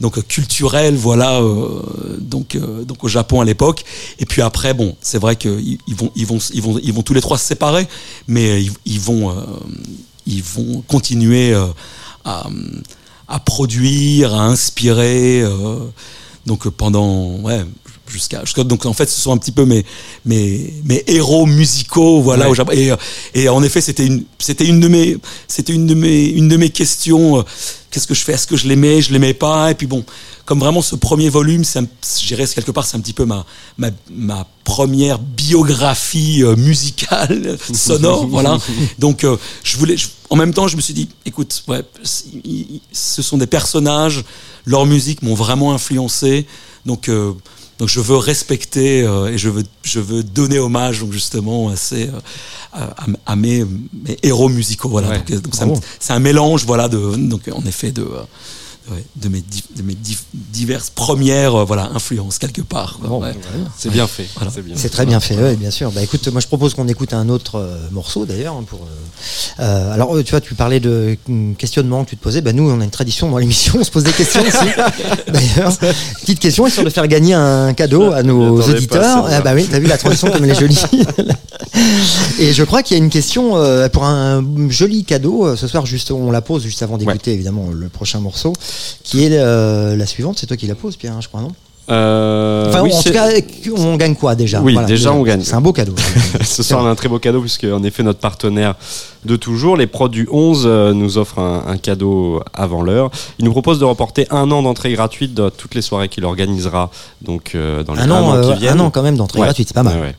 [0.00, 1.80] donc culturel, voilà, euh,
[2.20, 3.84] donc euh, donc au Japon à l'époque.
[4.18, 7.02] Et puis après, bon, c'est vrai qu'ils ils vont ils vont ils vont ils vont
[7.02, 7.86] tous les trois se séparer,
[8.28, 9.34] mais ils, ils vont
[10.26, 11.54] ils vont continuer
[12.24, 12.46] à,
[13.28, 15.44] à produire, à inspirer.
[16.46, 17.64] donc pendant ouais
[18.06, 19.84] jusqu'à donc en fait ce sont un petit peu mes
[20.24, 22.92] mes mes héros musicaux voilà au Japon et,
[23.34, 25.16] et en effet c'était une c'était une de mes
[25.48, 27.42] c'était une de mes une de mes questions euh,
[27.90, 30.04] qu'est-ce que je fais est-ce que je l'aimais je l'aimais pas et puis bon
[30.44, 31.80] comme vraiment ce premier volume c'est
[32.20, 33.46] j'irais quelque part c'est un petit peu ma
[33.78, 38.58] ma ma première biographie euh, musicale sonore voilà.
[38.98, 39.96] Donc euh, je voulais
[40.30, 41.82] en même temps je me suis dit écoute ouais
[42.92, 44.24] ce sont des personnages
[44.66, 46.46] leur musique m'ont vraiment influencé.
[46.86, 47.08] Donc
[47.78, 51.76] donc je veux respecter euh, et je veux, je veux donner hommage donc justement à,
[51.76, 52.86] ces, euh,
[53.26, 54.88] à, mes, mes, héros musicaux.
[54.88, 55.18] Voilà.
[55.18, 58.06] Donc, donc c'est un, mélange voilà, de, donc, en effet de,
[59.16, 59.42] de mes,
[59.76, 59.96] de mes
[60.34, 62.98] diverses premières euh, voilà, influences quelque part.
[63.78, 64.26] C'est bien fait.
[64.76, 65.90] C'est très bien fait, bien sûr.
[65.90, 68.54] Bah, écoute, moi je propose qu'on écoute un autre euh, morceau d'ailleurs.
[68.54, 68.80] Hein, pour,
[69.60, 71.16] euh, alors tu vois, tu parlais de
[71.56, 72.40] questionnement que tu te posais.
[72.42, 74.66] Bah, nous, on a une tradition dans l'émission, on se pose des questions aussi.
[75.28, 75.76] d'ailleurs,
[76.20, 79.26] petite question, histoire de faire gagner un cadeau à nos auditeurs.
[79.30, 80.78] Ah, bah oui, t'as vu la transition comme elle est jolie.
[82.38, 83.54] Et je crois qu'il y a une question
[83.92, 85.56] pour un joli cadeau.
[85.56, 88.52] Ce soir, juste, on la pose juste avant d'écouter évidemment le prochain morceau
[89.02, 90.38] qui est euh, la suivante.
[90.38, 91.52] C'est toi qui la poses, Pierre, hein, je crois, non?
[91.90, 93.28] Euh, enfin, en tout cas,
[93.76, 94.62] on gagne quoi déjà?
[94.62, 95.42] Oui, déjà on gagne.
[95.42, 95.94] C'est un beau cadeau.
[96.42, 98.74] Ce soir, on a un très beau cadeau puisque, en effet, notre partenaire
[99.26, 103.10] de toujours, les Prods du 11, euh, nous offre un, cadeau avant l'heure.
[103.38, 106.90] Il nous propose de reporter un an d'entrée gratuite dans toutes les soirées qu'il organisera
[107.20, 108.80] donc dans les un an, qui viennent.
[108.80, 110.14] Un an quand même d'entrée gratuite, c'est pas mal.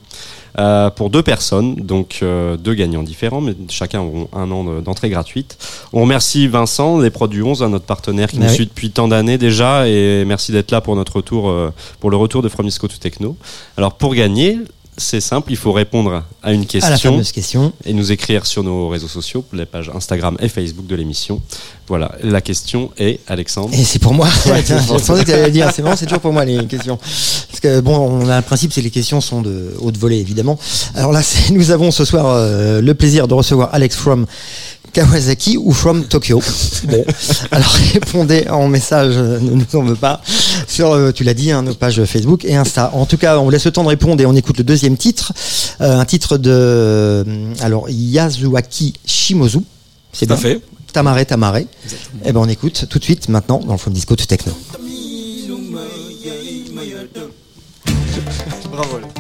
[0.57, 5.09] Euh, pour deux personnes, donc euh, deux gagnants différents, mais chacun auront un an d'entrée
[5.09, 5.57] gratuite.
[5.91, 9.87] On remercie Vincent des Produits 11, notre partenaire qui nous suit depuis tant d'années déjà,
[9.87, 12.95] et merci d'être là pour notre retour, euh, pour le retour de From Disco to
[12.97, 13.35] Techno.
[13.75, 14.57] Alors pour gagner,
[14.97, 19.07] c'est simple, il faut répondre à une question, question, et nous écrire sur nos réseaux
[19.07, 21.41] sociaux, les pages Instagram et Facebook de l'émission.
[21.87, 23.73] Voilà, la question est Alexandre.
[23.73, 24.27] Et c'est pour moi.
[24.45, 26.97] je pensais que tu allais dire, c'est bon, c'est toujours pour moi les questions.
[26.97, 30.57] Parce que bon, on a un principe, c'est les questions sont de haute volée évidemment.
[30.95, 34.25] Alors là, nous avons ce soir euh, le plaisir de recevoir Alex From
[34.95, 36.41] Kawasaki ou from Tokyo.
[36.85, 37.03] Bon,
[37.51, 40.21] alors répondez en message, ne nous en veut pas,
[40.67, 42.91] sur, euh, tu l'as dit, hein, nos pages Facebook et Insta.
[42.93, 44.95] En tout cas, on vous laisse le temps de répondre et on écoute le deuxième
[44.95, 45.33] titre,
[45.81, 47.23] euh, un titre de, euh,
[47.59, 49.59] alors Yasuaki Shimozu.
[50.13, 50.61] C'est bien fait.
[50.93, 51.57] Tamare Tamare.
[51.57, 51.67] Et
[52.23, 54.53] eh ben on écoute tout de suite maintenant dans le From Disco to Techno.
[58.71, 59.14] Bravo.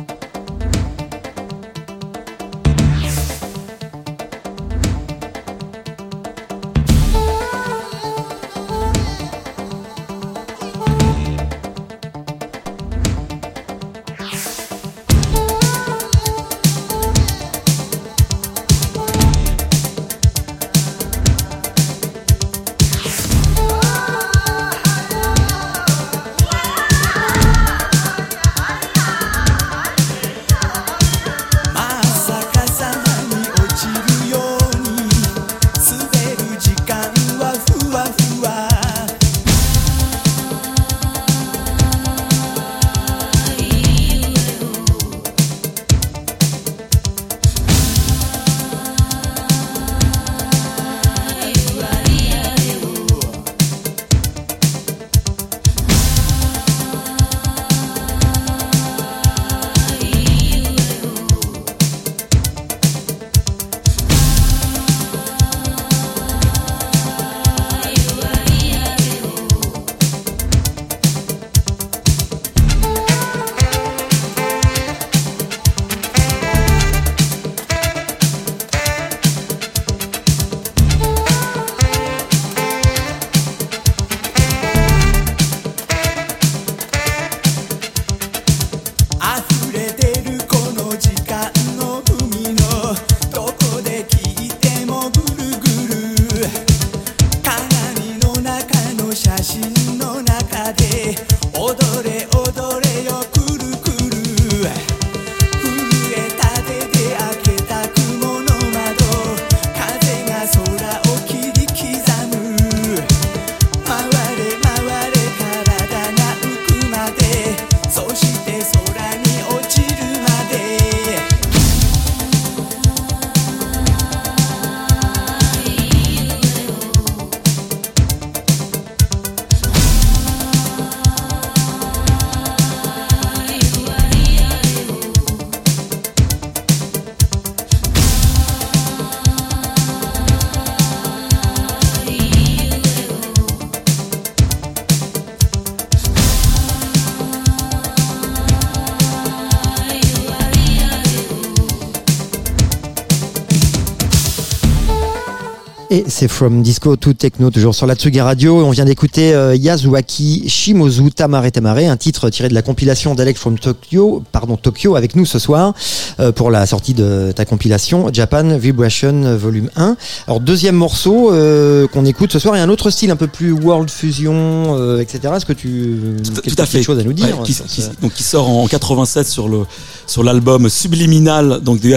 [155.91, 158.65] Et c'est From Disco to Techno, toujours sur la Tsugi Radio.
[158.65, 163.39] On vient d'écouter euh, Yasuaki Shimozu Tamare Tamare, un titre tiré de la compilation d'Alex
[163.39, 165.75] from Tokyo, pardon, Tokyo avec nous ce soir,
[166.19, 169.95] euh, pour la sortie de ta compilation Japan Vibration Volume 1.
[170.27, 173.51] Alors, deuxième morceau euh, qu'on écoute ce soir, et un autre style un peu plus
[173.51, 175.33] World Fusion, etc.
[175.35, 178.23] Est-ce que tu tout, tout à fait chose à nous dire qui, qui, donc, qui
[178.23, 179.65] sort en 87 sur le
[180.07, 181.95] sur l'album Subliminal donc de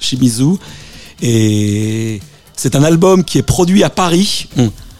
[0.00, 0.56] Shimizu
[1.22, 2.20] et
[2.56, 4.48] c'est un album qui est produit à Paris.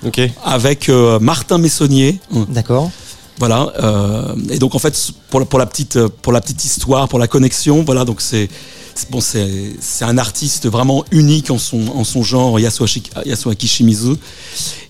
[0.07, 0.31] Okay.
[0.45, 2.21] Avec euh, Martin Messonnier.
[2.49, 2.91] D'accord.
[3.39, 3.73] Voilà.
[3.83, 7.19] Euh, et donc en fait, pour la, pour la petite pour la petite histoire, pour
[7.19, 8.05] la connexion, voilà.
[8.05, 8.49] Donc c'est
[9.11, 14.17] bon, c'est c'est un artiste vraiment unique en son en son genre, Yasuaki, Yasuaki Shimizu.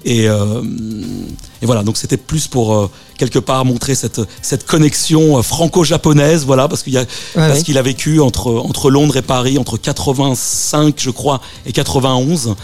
[0.04, 0.62] Et, euh,
[1.60, 1.82] et voilà.
[1.82, 6.84] Donc c'était plus pour euh, quelque part montrer cette cette connexion euh, franco-japonaise, voilà, parce
[6.84, 7.62] qu'il a ouais, parce ouais.
[7.64, 12.54] qu'il a vécu entre entre Londres et Paris entre 85, je crois, et 91.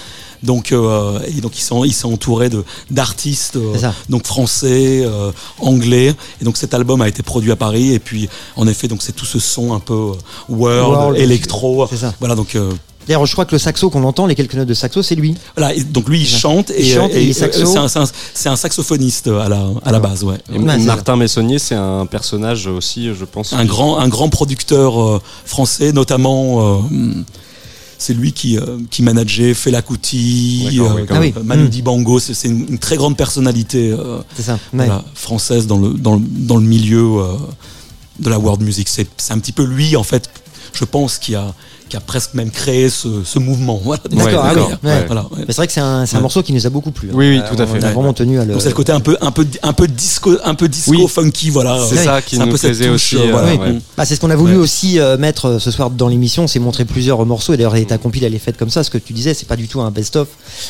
[0.42, 5.31] Donc, euh, et donc ils sont ils sont entourés de d'artistes euh, donc français, euh,
[5.61, 6.14] anglais.
[6.40, 7.92] Et donc cet album a été produit à Paris.
[7.92, 10.12] Et puis en effet donc c'est tout ce son un peu euh,
[10.48, 11.88] world, world électro.
[12.20, 12.55] Voilà donc.
[12.55, 12.70] euh,
[13.09, 15.35] D'ailleurs, je crois que le saxo qu'on entend, les quelques notes de saxo, c'est lui.
[15.57, 19.26] Voilà, donc lui, il chante et, il chante et, et c'est un, un, un, saxophoniste
[19.26, 20.37] à la, à la base, ouais.
[20.55, 23.55] Et ouais, Martin Messonnier, c'est un personnage aussi, je pense.
[23.55, 26.81] Un grand, un grand producteur français, notamment.
[28.03, 31.33] C'est lui qui, euh, qui manageait Fela Kuti, euh, ah oui.
[31.45, 31.68] Manu mmh.
[31.68, 32.18] Dibango.
[32.18, 36.57] C'est une, une, très grande personnalité euh, ça, voilà, française dans le, dans le, dans
[36.57, 37.22] le milieu
[38.18, 38.89] de la world music.
[38.89, 40.29] C'est un petit peu lui, en fait,
[40.72, 41.55] je pense, qui a,
[41.93, 43.80] qui a presque même créé ce, ce mouvement.
[43.93, 44.03] Voilà.
[44.11, 44.88] D'accord, ah oui.
[44.88, 45.05] ouais.
[45.07, 45.45] voilà, ouais.
[45.49, 47.11] C'est vrai que c'est un, un, morceau qui nous a beaucoup plu.
[47.12, 47.78] Oui, oui, tout à fait.
[47.82, 48.59] On a vraiment tenu à le.
[48.61, 51.07] C'est le côté un peu, un peu, un peu disco, un peu disco oui.
[51.09, 51.78] funky, voilà.
[51.86, 53.16] C'est ça qui un nous peu plaisait aussi.
[53.16, 53.80] touche, voilà, oui.
[53.97, 56.86] bah, c'est ce qu'on a voulu aussi euh, mettre ce soir dans l'émission, c'est montrer
[56.86, 57.53] plusieurs morceaux.
[57.53, 58.84] Et d'ailleurs, ta compile, elle est faite comme ça.
[58.84, 60.28] Ce que tu disais, c'est pas du tout un best-of.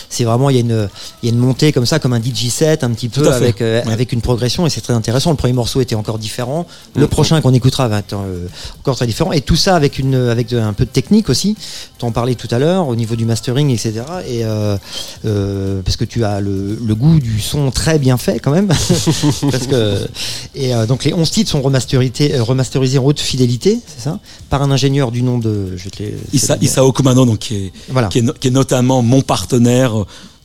[0.09, 0.89] C'est vraiment, il y a une,
[1.23, 3.61] il y a une montée comme ça, comme un DJ set, un petit peu avec,
[3.61, 4.67] euh, avec une progression.
[4.67, 5.31] Et c'est très intéressant.
[5.31, 6.67] Le premier morceau était encore différent.
[6.97, 7.09] Le mmh.
[7.09, 8.47] prochain qu'on écoutera va être euh,
[8.81, 9.33] encore très différent.
[9.33, 11.57] Et tout ça avec une, avec un peu de technique aussi.
[11.99, 14.03] Tu en parlais tout à l'heure au niveau du mastering, etc.
[14.27, 14.77] Et euh,
[15.25, 18.69] euh, parce que tu as le, le, goût du son très bien fait quand même.
[19.51, 20.07] parce que
[20.55, 24.63] et euh, donc les 11 titres sont remasterisés, remasterisés en haute fidélité, c'est ça, par
[24.63, 25.89] un ingénieur du nom de je
[26.33, 28.09] Issa, Isao Kumano, donc qui est, voilà.
[28.09, 29.93] qui est, qui est notamment mon partenaire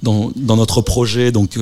[0.04, 1.58] dans, dans notre projet, donc.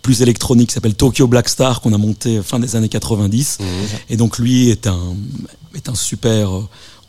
[0.00, 3.64] Plus électronique qui s'appelle Tokyo Black Star qu'on a monté fin des années 90 Mmh.
[4.10, 5.16] et donc lui est un
[5.74, 6.50] est un super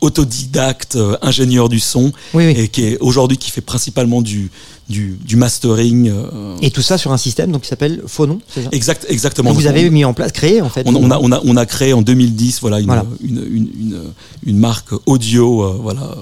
[0.00, 2.54] autodidacte, euh, ingénieur du son, oui, oui.
[2.56, 4.50] et qui est aujourd'hui qui fait principalement du
[4.88, 6.10] du, du mastering.
[6.10, 6.56] Euh...
[6.62, 8.60] Et tout ça sur un système donc qui s'appelle Phonon, ça?
[8.72, 9.50] Exact, exactement.
[9.50, 10.82] Donc vous avez mis en place, créé en fait.
[10.86, 13.06] On, on, a on a on a créé en 2010 voilà une voilà.
[13.22, 14.02] Une, une, une,
[14.44, 16.16] une, marque audio euh, voilà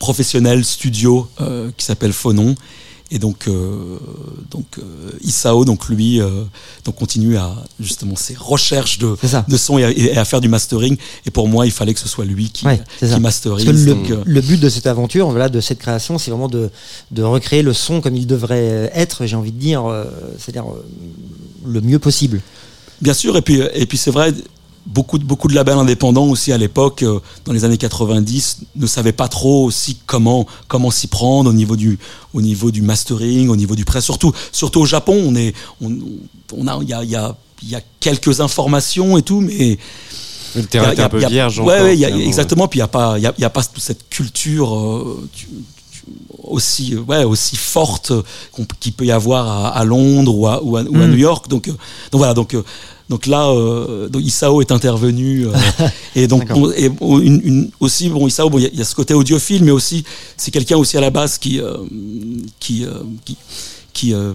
[0.00, 2.56] professionnelle studio euh, qui s'appelle Phonon
[3.10, 3.98] et donc euh,
[4.50, 4.82] donc euh,
[5.22, 6.44] Isao donc lui euh,
[6.84, 9.16] donc continue à justement ses recherches de
[9.48, 10.96] de son et à, et à, faire du mastering.
[11.26, 14.12] Et pour moi il fallait que ce soit lui qui ouais, qui masterise le, donc,
[14.24, 16.70] le, but de cette aventure voilà de cette création c'est vraiment de
[17.10, 20.04] de recréer le son comme il devrait être j'ai envie de dire euh,
[20.38, 20.84] c'est-à-dire euh,
[21.66, 22.40] le mieux possible.
[23.00, 24.32] Bien sûr et puis et puis c'est vrai
[24.86, 28.86] beaucoup de beaucoup de labels indépendants aussi à l'époque euh, dans les années 90 ne
[28.86, 31.98] savaient pas trop aussi comment comment s'y prendre au niveau du
[32.32, 35.92] au niveau du mastering au niveau du prêt surtout surtout au Japon on est on,
[36.56, 39.78] on a il y a y a y a quelques informations et tout mais
[40.56, 43.26] le terrain est un peu vierge ouais, ouais, exactement puis il y a pas y
[43.26, 45.46] a, y a pas toute cette culture euh, tu,
[46.42, 48.12] aussi ouais aussi forte
[48.80, 51.10] qu'il peut y avoir à, à Londres ou à, ou à, ou à mm.
[51.10, 51.78] New York donc donc
[52.12, 52.56] voilà donc
[53.10, 55.52] donc là, euh, donc Isao est intervenu euh,
[56.14, 58.94] et donc on, et une, une, aussi bon Isao, bon il y, y, a ce
[58.94, 60.04] côté audiophile, mais aussi
[60.38, 61.76] c'est quelqu'un aussi à la base qui euh,
[62.60, 62.86] qui,
[63.24, 63.36] qui
[63.92, 64.32] qui, euh,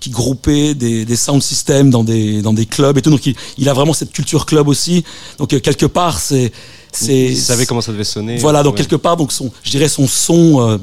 [0.00, 3.10] qui groupait des, des sound systems dans des, dans des clubs et tout.
[3.10, 5.04] Donc il, il a vraiment cette culture club aussi.
[5.38, 6.52] Donc euh, quelque part, c'est.
[7.02, 8.36] Il savait comment ça devait sonner.
[8.38, 8.80] Voilà, donc ouais.
[8.80, 10.78] quelque part, donc son, je dirais son son euh,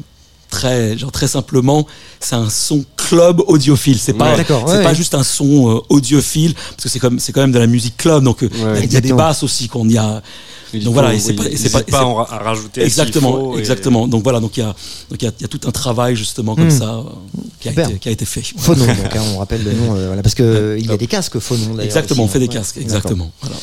[0.51, 1.87] très genre très simplement
[2.19, 4.95] c'est un son club audiophile c'est pas ouais, c'est ouais, pas ouais.
[4.95, 7.97] juste un son euh, audiophile parce que c'est comme c'est quand même de la musique
[7.97, 8.49] club donc il
[8.89, 10.21] y, y, a des basses aussi qu'on y a
[10.73, 14.07] donc faut, voilà, et c'est pas, c'est pas, pas à rajouter exactement, exactement.
[14.07, 14.09] Et...
[14.09, 14.67] Donc voilà, donc il y a,
[15.09, 16.71] donc il y, a, y a tout un travail justement comme mmh.
[16.71, 17.03] ça euh,
[17.59, 18.41] qui, a été, qui, a été, fait.
[18.57, 21.07] Phonon, donc hein, on rappelle le nom, euh, voilà, parce que il y a des
[21.07, 21.79] casques Phonon.
[21.79, 23.31] Exactement, aussi, on fait des casques, exactement.
[23.41, 23.57] Voilà.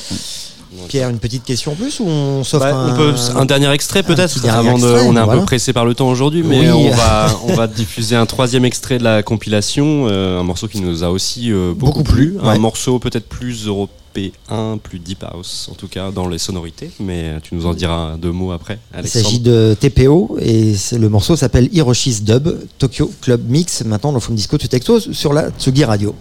[0.88, 2.92] Pierre, une petite question en plus ou on s'offre bah, un...
[2.92, 5.94] On peut, un dernier extrait peut-être avant de, On est un peu pressé par le
[5.94, 10.40] temps aujourd'hui, mais on, va, on va diffuser un troisième extrait de la compilation, euh,
[10.40, 13.98] un morceau qui nous a aussi euh, beaucoup, plu, un morceau peut-être plus européen
[14.82, 18.32] plus deep house, en tout cas dans les sonorités, mais tu nous en diras deux
[18.32, 18.78] mots après.
[18.98, 22.48] Il s'agit de TPO et le morceau s'appelle Hiroshi's Dub,
[22.78, 26.14] Tokyo Club Mix, maintenant dans Fond Disco Tutexto sur la Tsugi Radio.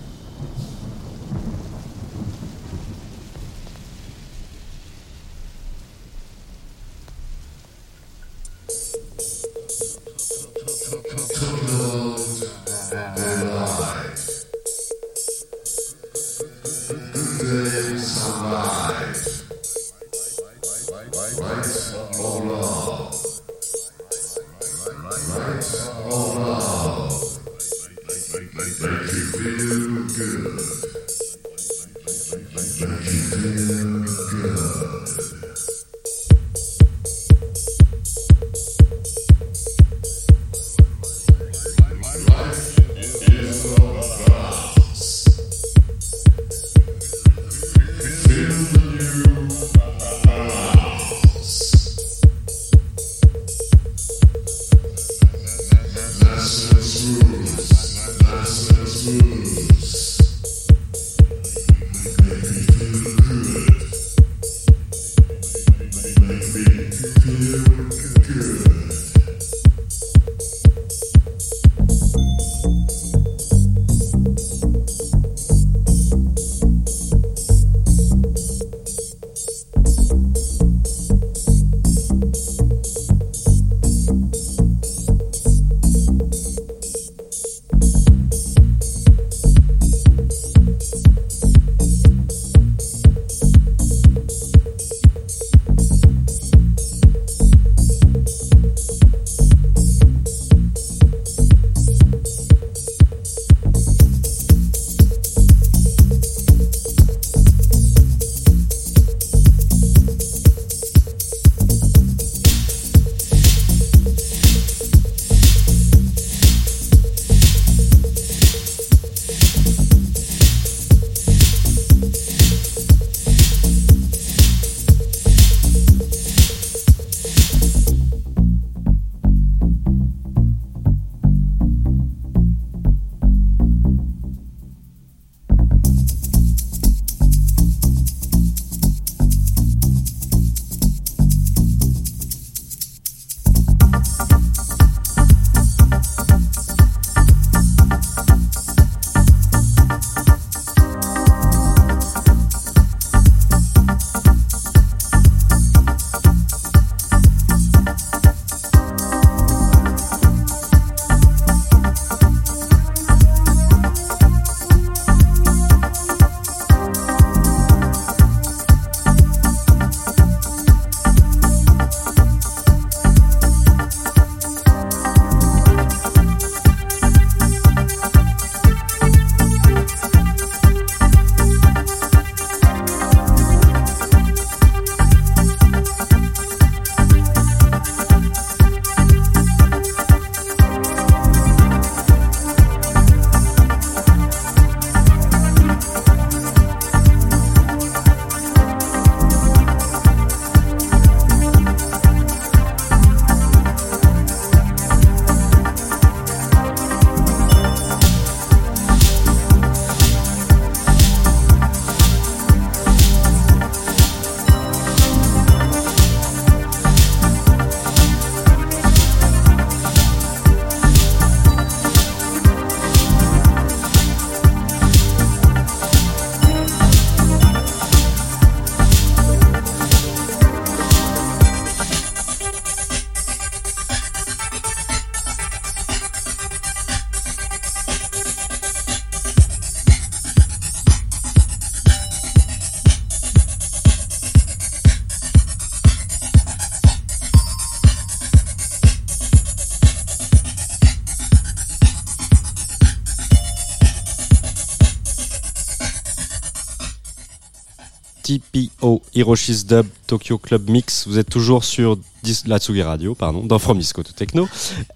[259.17, 261.07] Hiroshi's Dub Tokyo Club Mix.
[261.07, 261.97] Vous êtes toujours sur
[262.45, 264.47] la Tsugi Radio, pardon, dans From Disco to Techno.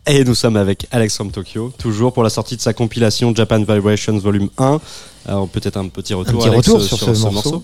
[0.06, 4.18] Et nous sommes avec Alexandre Tokyo, toujours pour la sortie de sa compilation Japan Vibrations
[4.20, 4.80] Volume 1.
[5.26, 7.64] Alors peut-être un petit retour, un petit retour sur, ce, morceau.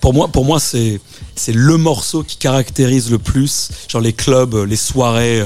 [0.00, 1.00] Pour moi, pour moi, c'est
[1.34, 5.44] c'est le morceau qui caractérise le plus, genre les clubs, les soirées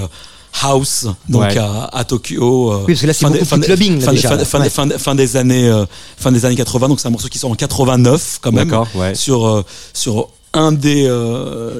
[0.62, 2.72] house donc à, Tokyo.
[2.72, 5.68] Euh, oui, parce que là fin, de clubbing fin, déjà, fin, fin, fin, des années
[5.68, 5.84] euh,
[6.16, 8.72] fin des années 80 donc c'est un morceau qui sort en 89 quand même
[9.14, 11.08] sur euh, sur un des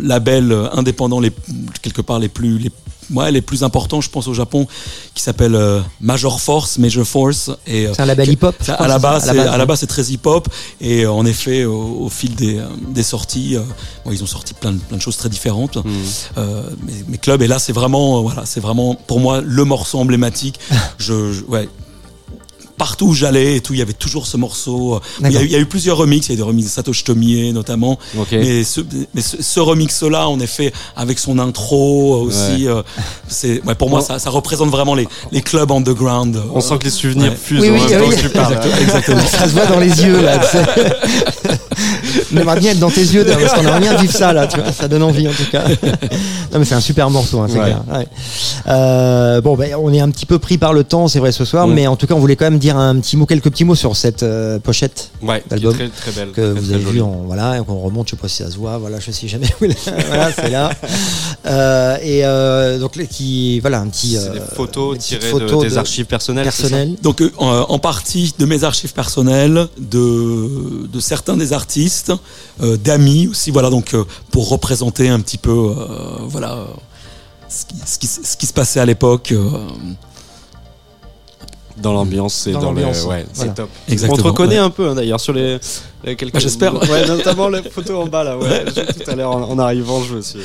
[0.03, 1.33] labels indépendants les
[1.83, 2.71] quelque part les plus les
[3.13, 4.67] ouais, les plus importants, je pense, au Japon,
[5.15, 7.51] qui s'appelle euh, Major Force, Major Force.
[7.67, 8.55] Et euh, c'est un label hip-hop.
[8.69, 10.49] À la base, à la base, c'est très hip-hop.
[10.81, 13.57] Et euh, en effet, au, fil des, des sorties,
[14.05, 15.77] bon, ils ont sorti plein de, plein de choses très différentes.
[15.77, 15.91] Mm.
[16.87, 20.59] mais, mais, Club, et là, c'est vraiment, voilà, c'est vraiment pour moi le morceau emblématique.
[20.99, 21.69] je, je ouais,
[22.81, 25.03] partout où j'allais et tout, il y avait toujours ce morceau.
[25.23, 27.99] Il y, a, eu plusieurs remixes, il y a des remixes de Satoshi Tomie notamment.
[28.33, 28.81] Mais ce,
[29.15, 32.83] mais ce, remix-là, en effet, avec son intro aussi, euh,
[33.29, 36.41] c'est ouais, pour moi, ça, ça, représente vraiment les, les clubs underground.
[36.55, 38.15] On sent que les souvenirs fusent oui, oui, oui,
[38.81, 39.27] Exactement.
[39.27, 40.41] ça se voit dans les yeux là.
[42.37, 44.47] on bien être dans tes yeux parce qu'on aimerait bien vivre ça là.
[44.47, 45.69] Tu vois, ça donne envie en tout cas.
[46.53, 47.83] non mais c'est un super morceau, hein, c'est clair.
[48.67, 51.45] Euh, bon, ben, on est un petit peu pris par le temps, c'est vrai ce
[51.45, 53.65] soir, mais en tout cas, on voulait quand même dire un petit mot, quelques petits
[53.65, 55.11] mots sur cette euh, pochette
[55.49, 55.77] d'album
[56.35, 58.79] que vous avez vu, en, voilà, on remonte, je sais pas si ça se voit,
[58.79, 59.67] voilà, je sais jamais où.
[60.09, 60.71] voilà, c'est là.
[61.47, 64.17] Euh, et euh, donc qui, voilà, un petit.
[64.17, 66.45] des photos tirées de, des archives personnelles.
[66.45, 66.97] personnelles.
[67.03, 72.00] Donc en partie de mes archives personnelles, de, de certains des artistes,
[72.59, 73.95] d'amis aussi, voilà, donc
[74.31, 75.75] pour représenter un petit peu,
[76.27, 76.67] voilà.
[77.49, 79.35] Ce qui, ce, qui, ce qui, se passait à l'époque
[81.81, 83.69] dans l'ambiance c'est dans, le ouais c'est top.
[83.89, 85.59] Exactement, on te reconnaît un peu hein, d'ailleurs sur les,
[86.05, 86.75] quelques bah, j'espère.
[86.91, 90.21] Ouais notamment les photos en bas là ouais tout à l'heure en, arrivant je me
[90.21, 90.41] suis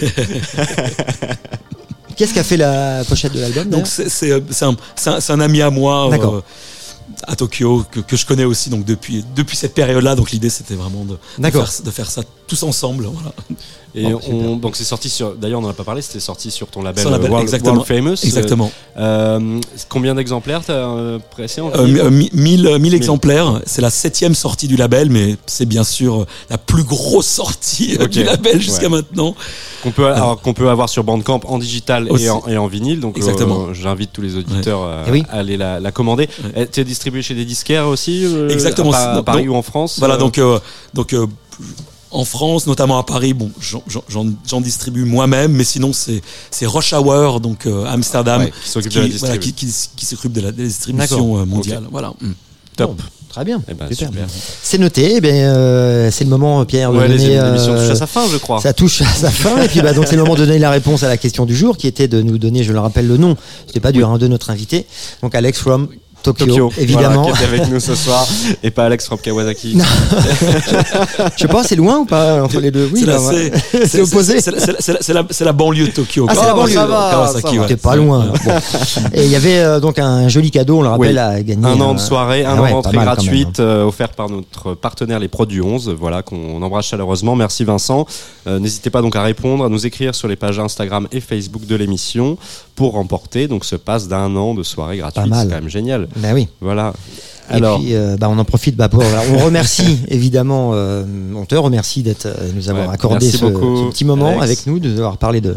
[2.15, 6.09] Qu'est-ce qu'a fait la pochette de l'album Donc c'est un, un, un, ami à moi
[6.13, 6.41] euh,
[7.23, 10.15] à Tokyo que, que, je connais aussi donc depuis depuis cette période-là.
[10.15, 13.05] Donc l'idée c'était vraiment de, de, faire, de, faire, ça tous ensemble.
[13.05, 13.33] Voilà.
[13.97, 15.35] Et on, donc c'est sorti sur.
[15.35, 16.01] D'ailleurs, on n'en a pas parlé.
[16.01, 18.23] C'était sorti sur ton label, label World, exactement, Famous.
[18.23, 18.69] Exactement.
[18.97, 23.61] Euh, combien d'exemplaires t'as euh, pressé en euh, 1000, exemplaires.
[23.65, 28.23] C'est la septième sortie du label, mais c'est bien sûr la plus grosse sortie du
[28.23, 29.33] label jusqu'à maintenant.
[29.81, 32.99] Qu'on peut, alors, qu'on peut avoir sur Bandcamp en digital et en, et en, vinyle.
[32.99, 33.73] Donc, exactement.
[33.73, 36.27] j'invite tous les auditeurs eh à aller la, la commander.
[36.73, 38.91] Tu es distribué chez des disquaires aussi Exactement.
[38.91, 40.17] À, Paris ou en France Voilà.
[40.17, 40.39] Donc,
[40.93, 41.15] donc
[42.15, 43.51] en France, notamment à Paris, bon,
[44.07, 49.27] j'en distribue moi-même, mais sinon c'est c'est Rush Hour, donc euh, Amsterdam, qui s'occupe de
[49.27, 51.83] la qui, de la, distribution euh, mondiale.
[51.91, 52.13] Voilà.
[52.21, 52.31] Mm.
[52.77, 53.01] Top.
[53.29, 53.61] très bien.
[53.69, 53.87] Eh ben,
[54.63, 55.19] c'est noté.
[55.21, 57.17] Eh euh, c'est le moment, Pierre, de donner.
[57.17, 58.61] L'émission touche à sa fin, je crois.
[58.61, 59.61] Ça touche à sa fin.
[59.61, 61.55] et puis, bah, donc, c'est le moment de donner la réponse à la question du
[61.55, 63.35] jour, qui était de nous donner, je le rappelle, le nom.
[63.67, 64.85] C'était pas dur, hein, de notre invité.
[65.21, 65.87] Donc, Alex from
[66.33, 67.31] Tokyo, évidemment.
[67.31, 68.27] qui est avec nous ce soir
[68.63, 69.77] et pas Alex from Kawasaki.
[71.35, 72.89] je sais pas, c'est loin ou pas entre les deux?
[72.93, 73.05] Oui,
[73.85, 74.39] c'est opposé.
[74.41, 76.25] C'est la, la, banlieue de Tokyo.
[76.29, 76.73] Ah, c'est la banlieue.
[76.73, 77.75] Ça va, Kawasaki, ouais.
[77.77, 78.27] pas loin.
[79.13, 81.65] Et il y avait euh, donc un joli cadeau, on le rappelle, à gagner.
[81.65, 83.63] Un an de soirée, un ah an d'entrée gratuite hein.
[83.63, 87.35] euh, offert par notre partenaire les Produits 11, voilà qu'on embrasse chaleureusement.
[87.35, 88.05] Merci Vincent.
[88.47, 91.65] Euh, n'hésitez pas donc à répondre, à nous écrire sur les pages Instagram et Facebook
[91.65, 92.37] de l'émission
[92.75, 95.25] pour remporter donc ce passe d'un an de soirée gratuite.
[95.33, 96.07] C'est quand même génial.
[96.15, 96.47] Ben oui.
[96.61, 96.93] Voilà.
[97.49, 99.03] Alors, et puis, euh, bah, on en profite bah, pour.
[99.33, 101.03] on remercie évidemment, euh,
[101.35, 103.45] on te remercie d'être, euh, nous avoir accordé ce,
[103.89, 105.55] petit moment avec nous, de nous avoir parlé de,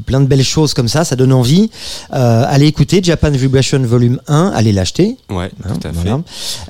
[0.00, 1.04] plein de belles choses comme ça.
[1.04, 1.70] Ça donne envie.
[2.12, 5.16] Euh, allez écouter Japan Vibration Volume 1, allez l'acheter.
[5.30, 6.10] Ouais, hein, tout à fait.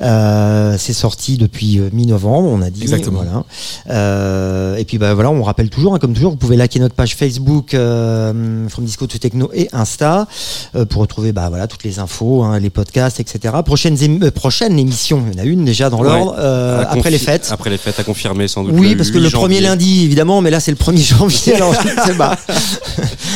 [0.03, 2.83] Euh, c'est sorti depuis mi-novembre, on a dit.
[2.83, 3.23] Exactement.
[3.23, 4.79] Voilà.
[4.79, 7.17] et puis bah voilà, on rappelle toujours, hein, comme toujours, vous pouvez liker notre page
[7.17, 10.27] Facebook From Disco to Techno et Insta
[10.89, 13.55] pour retrouver bah voilà toutes les infos, hein, les podcasts, etc.
[13.65, 13.97] Prochaines
[14.31, 15.23] prochaines prochaine émission.
[15.31, 17.49] Il y en a une déjà dans l'ordre, euh, après les fêtes.
[17.53, 18.75] Après les fêtes, à confirmer sans doute.
[18.77, 21.89] Oui, parce que le premier lundi, évidemment, mais là c'est le 1er janvier, alors je
[21.89, 22.37] sais pas.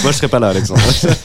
[0.03, 0.81] Moi je serai pas là, Alexandre.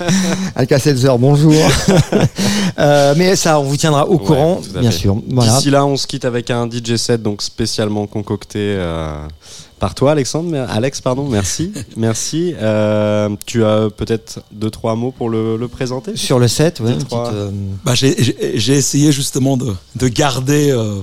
[0.55, 1.53] Alka-Seltzer, bonjour.
[2.80, 5.18] euh, mais ça, on vous tiendra au courant, bien sûr.
[5.30, 5.53] Voilà.
[5.53, 8.60] D'ici là, on se quitte avec un DJ set donc spécialement concocté.
[8.60, 9.28] Euh,
[9.80, 10.55] par toi, Alexandre.
[10.70, 11.72] Alex, pardon, merci.
[11.97, 12.53] merci.
[12.62, 16.16] Euh, tu as peut-être deux, trois mots pour le, présenter?
[16.16, 16.91] Sur le set, oui.
[17.14, 17.49] Euh,
[17.86, 20.99] bah, J'ai essayé justement de, de garder euh,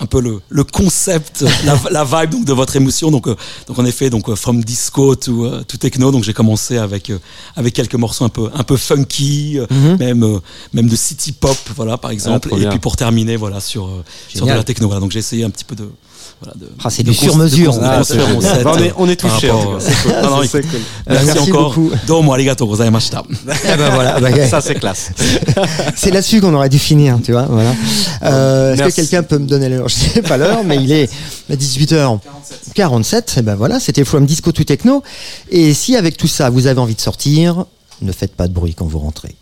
[0.00, 1.44] un peu le, le concept,
[1.90, 3.10] la, vibe donc, de votre émotion.
[3.10, 6.10] Donc, donc en effet, donc, from disco to, to techno.
[6.10, 7.12] Donc j'ai commencé avec,
[7.56, 9.96] avec quelques morceaux un peu, un peu funky, mhm.
[9.98, 10.40] même,
[10.72, 12.48] même de city pop, voilà, par exemple.
[12.52, 13.90] Ah, et puis pour terminer, voilà, sur,
[14.28, 14.86] sur de la techno.
[14.86, 15.00] Voilà.
[15.00, 15.88] Donc j'ai essayé un petit peu de
[16.84, 17.76] ah, c'est du sur-mesure.
[18.96, 19.50] on, est, touché.
[21.08, 21.74] Merci, encore.
[21.74, 21.90] Beaucoup.
[22.06, 23.22] Domo arigato gozaimashita.
[23.64, 25.10] Eh ben voilà, bah, ça c'est classe.
[25.96, 27.46] c'est là-dessus qu'on aurait dû finir, tu vois.
[27.48, 27.74] Voilà.
[28.22, 31.10] Euh, Est-ce que quelqu'un peut me donner l'heure Je sais pas l'heure, mais il est
[31.50, 32.18] à 18h47.
[32.74, 33.34] 47.
[33.38, 35.02] Et ben voilà, c'était From Disco to Techno.
[35.50, 37.64] Et si avec tout ça, vous avez envie de sortir,
[38.02, 39.34] ne faites pas de bruit quand vous rentrez.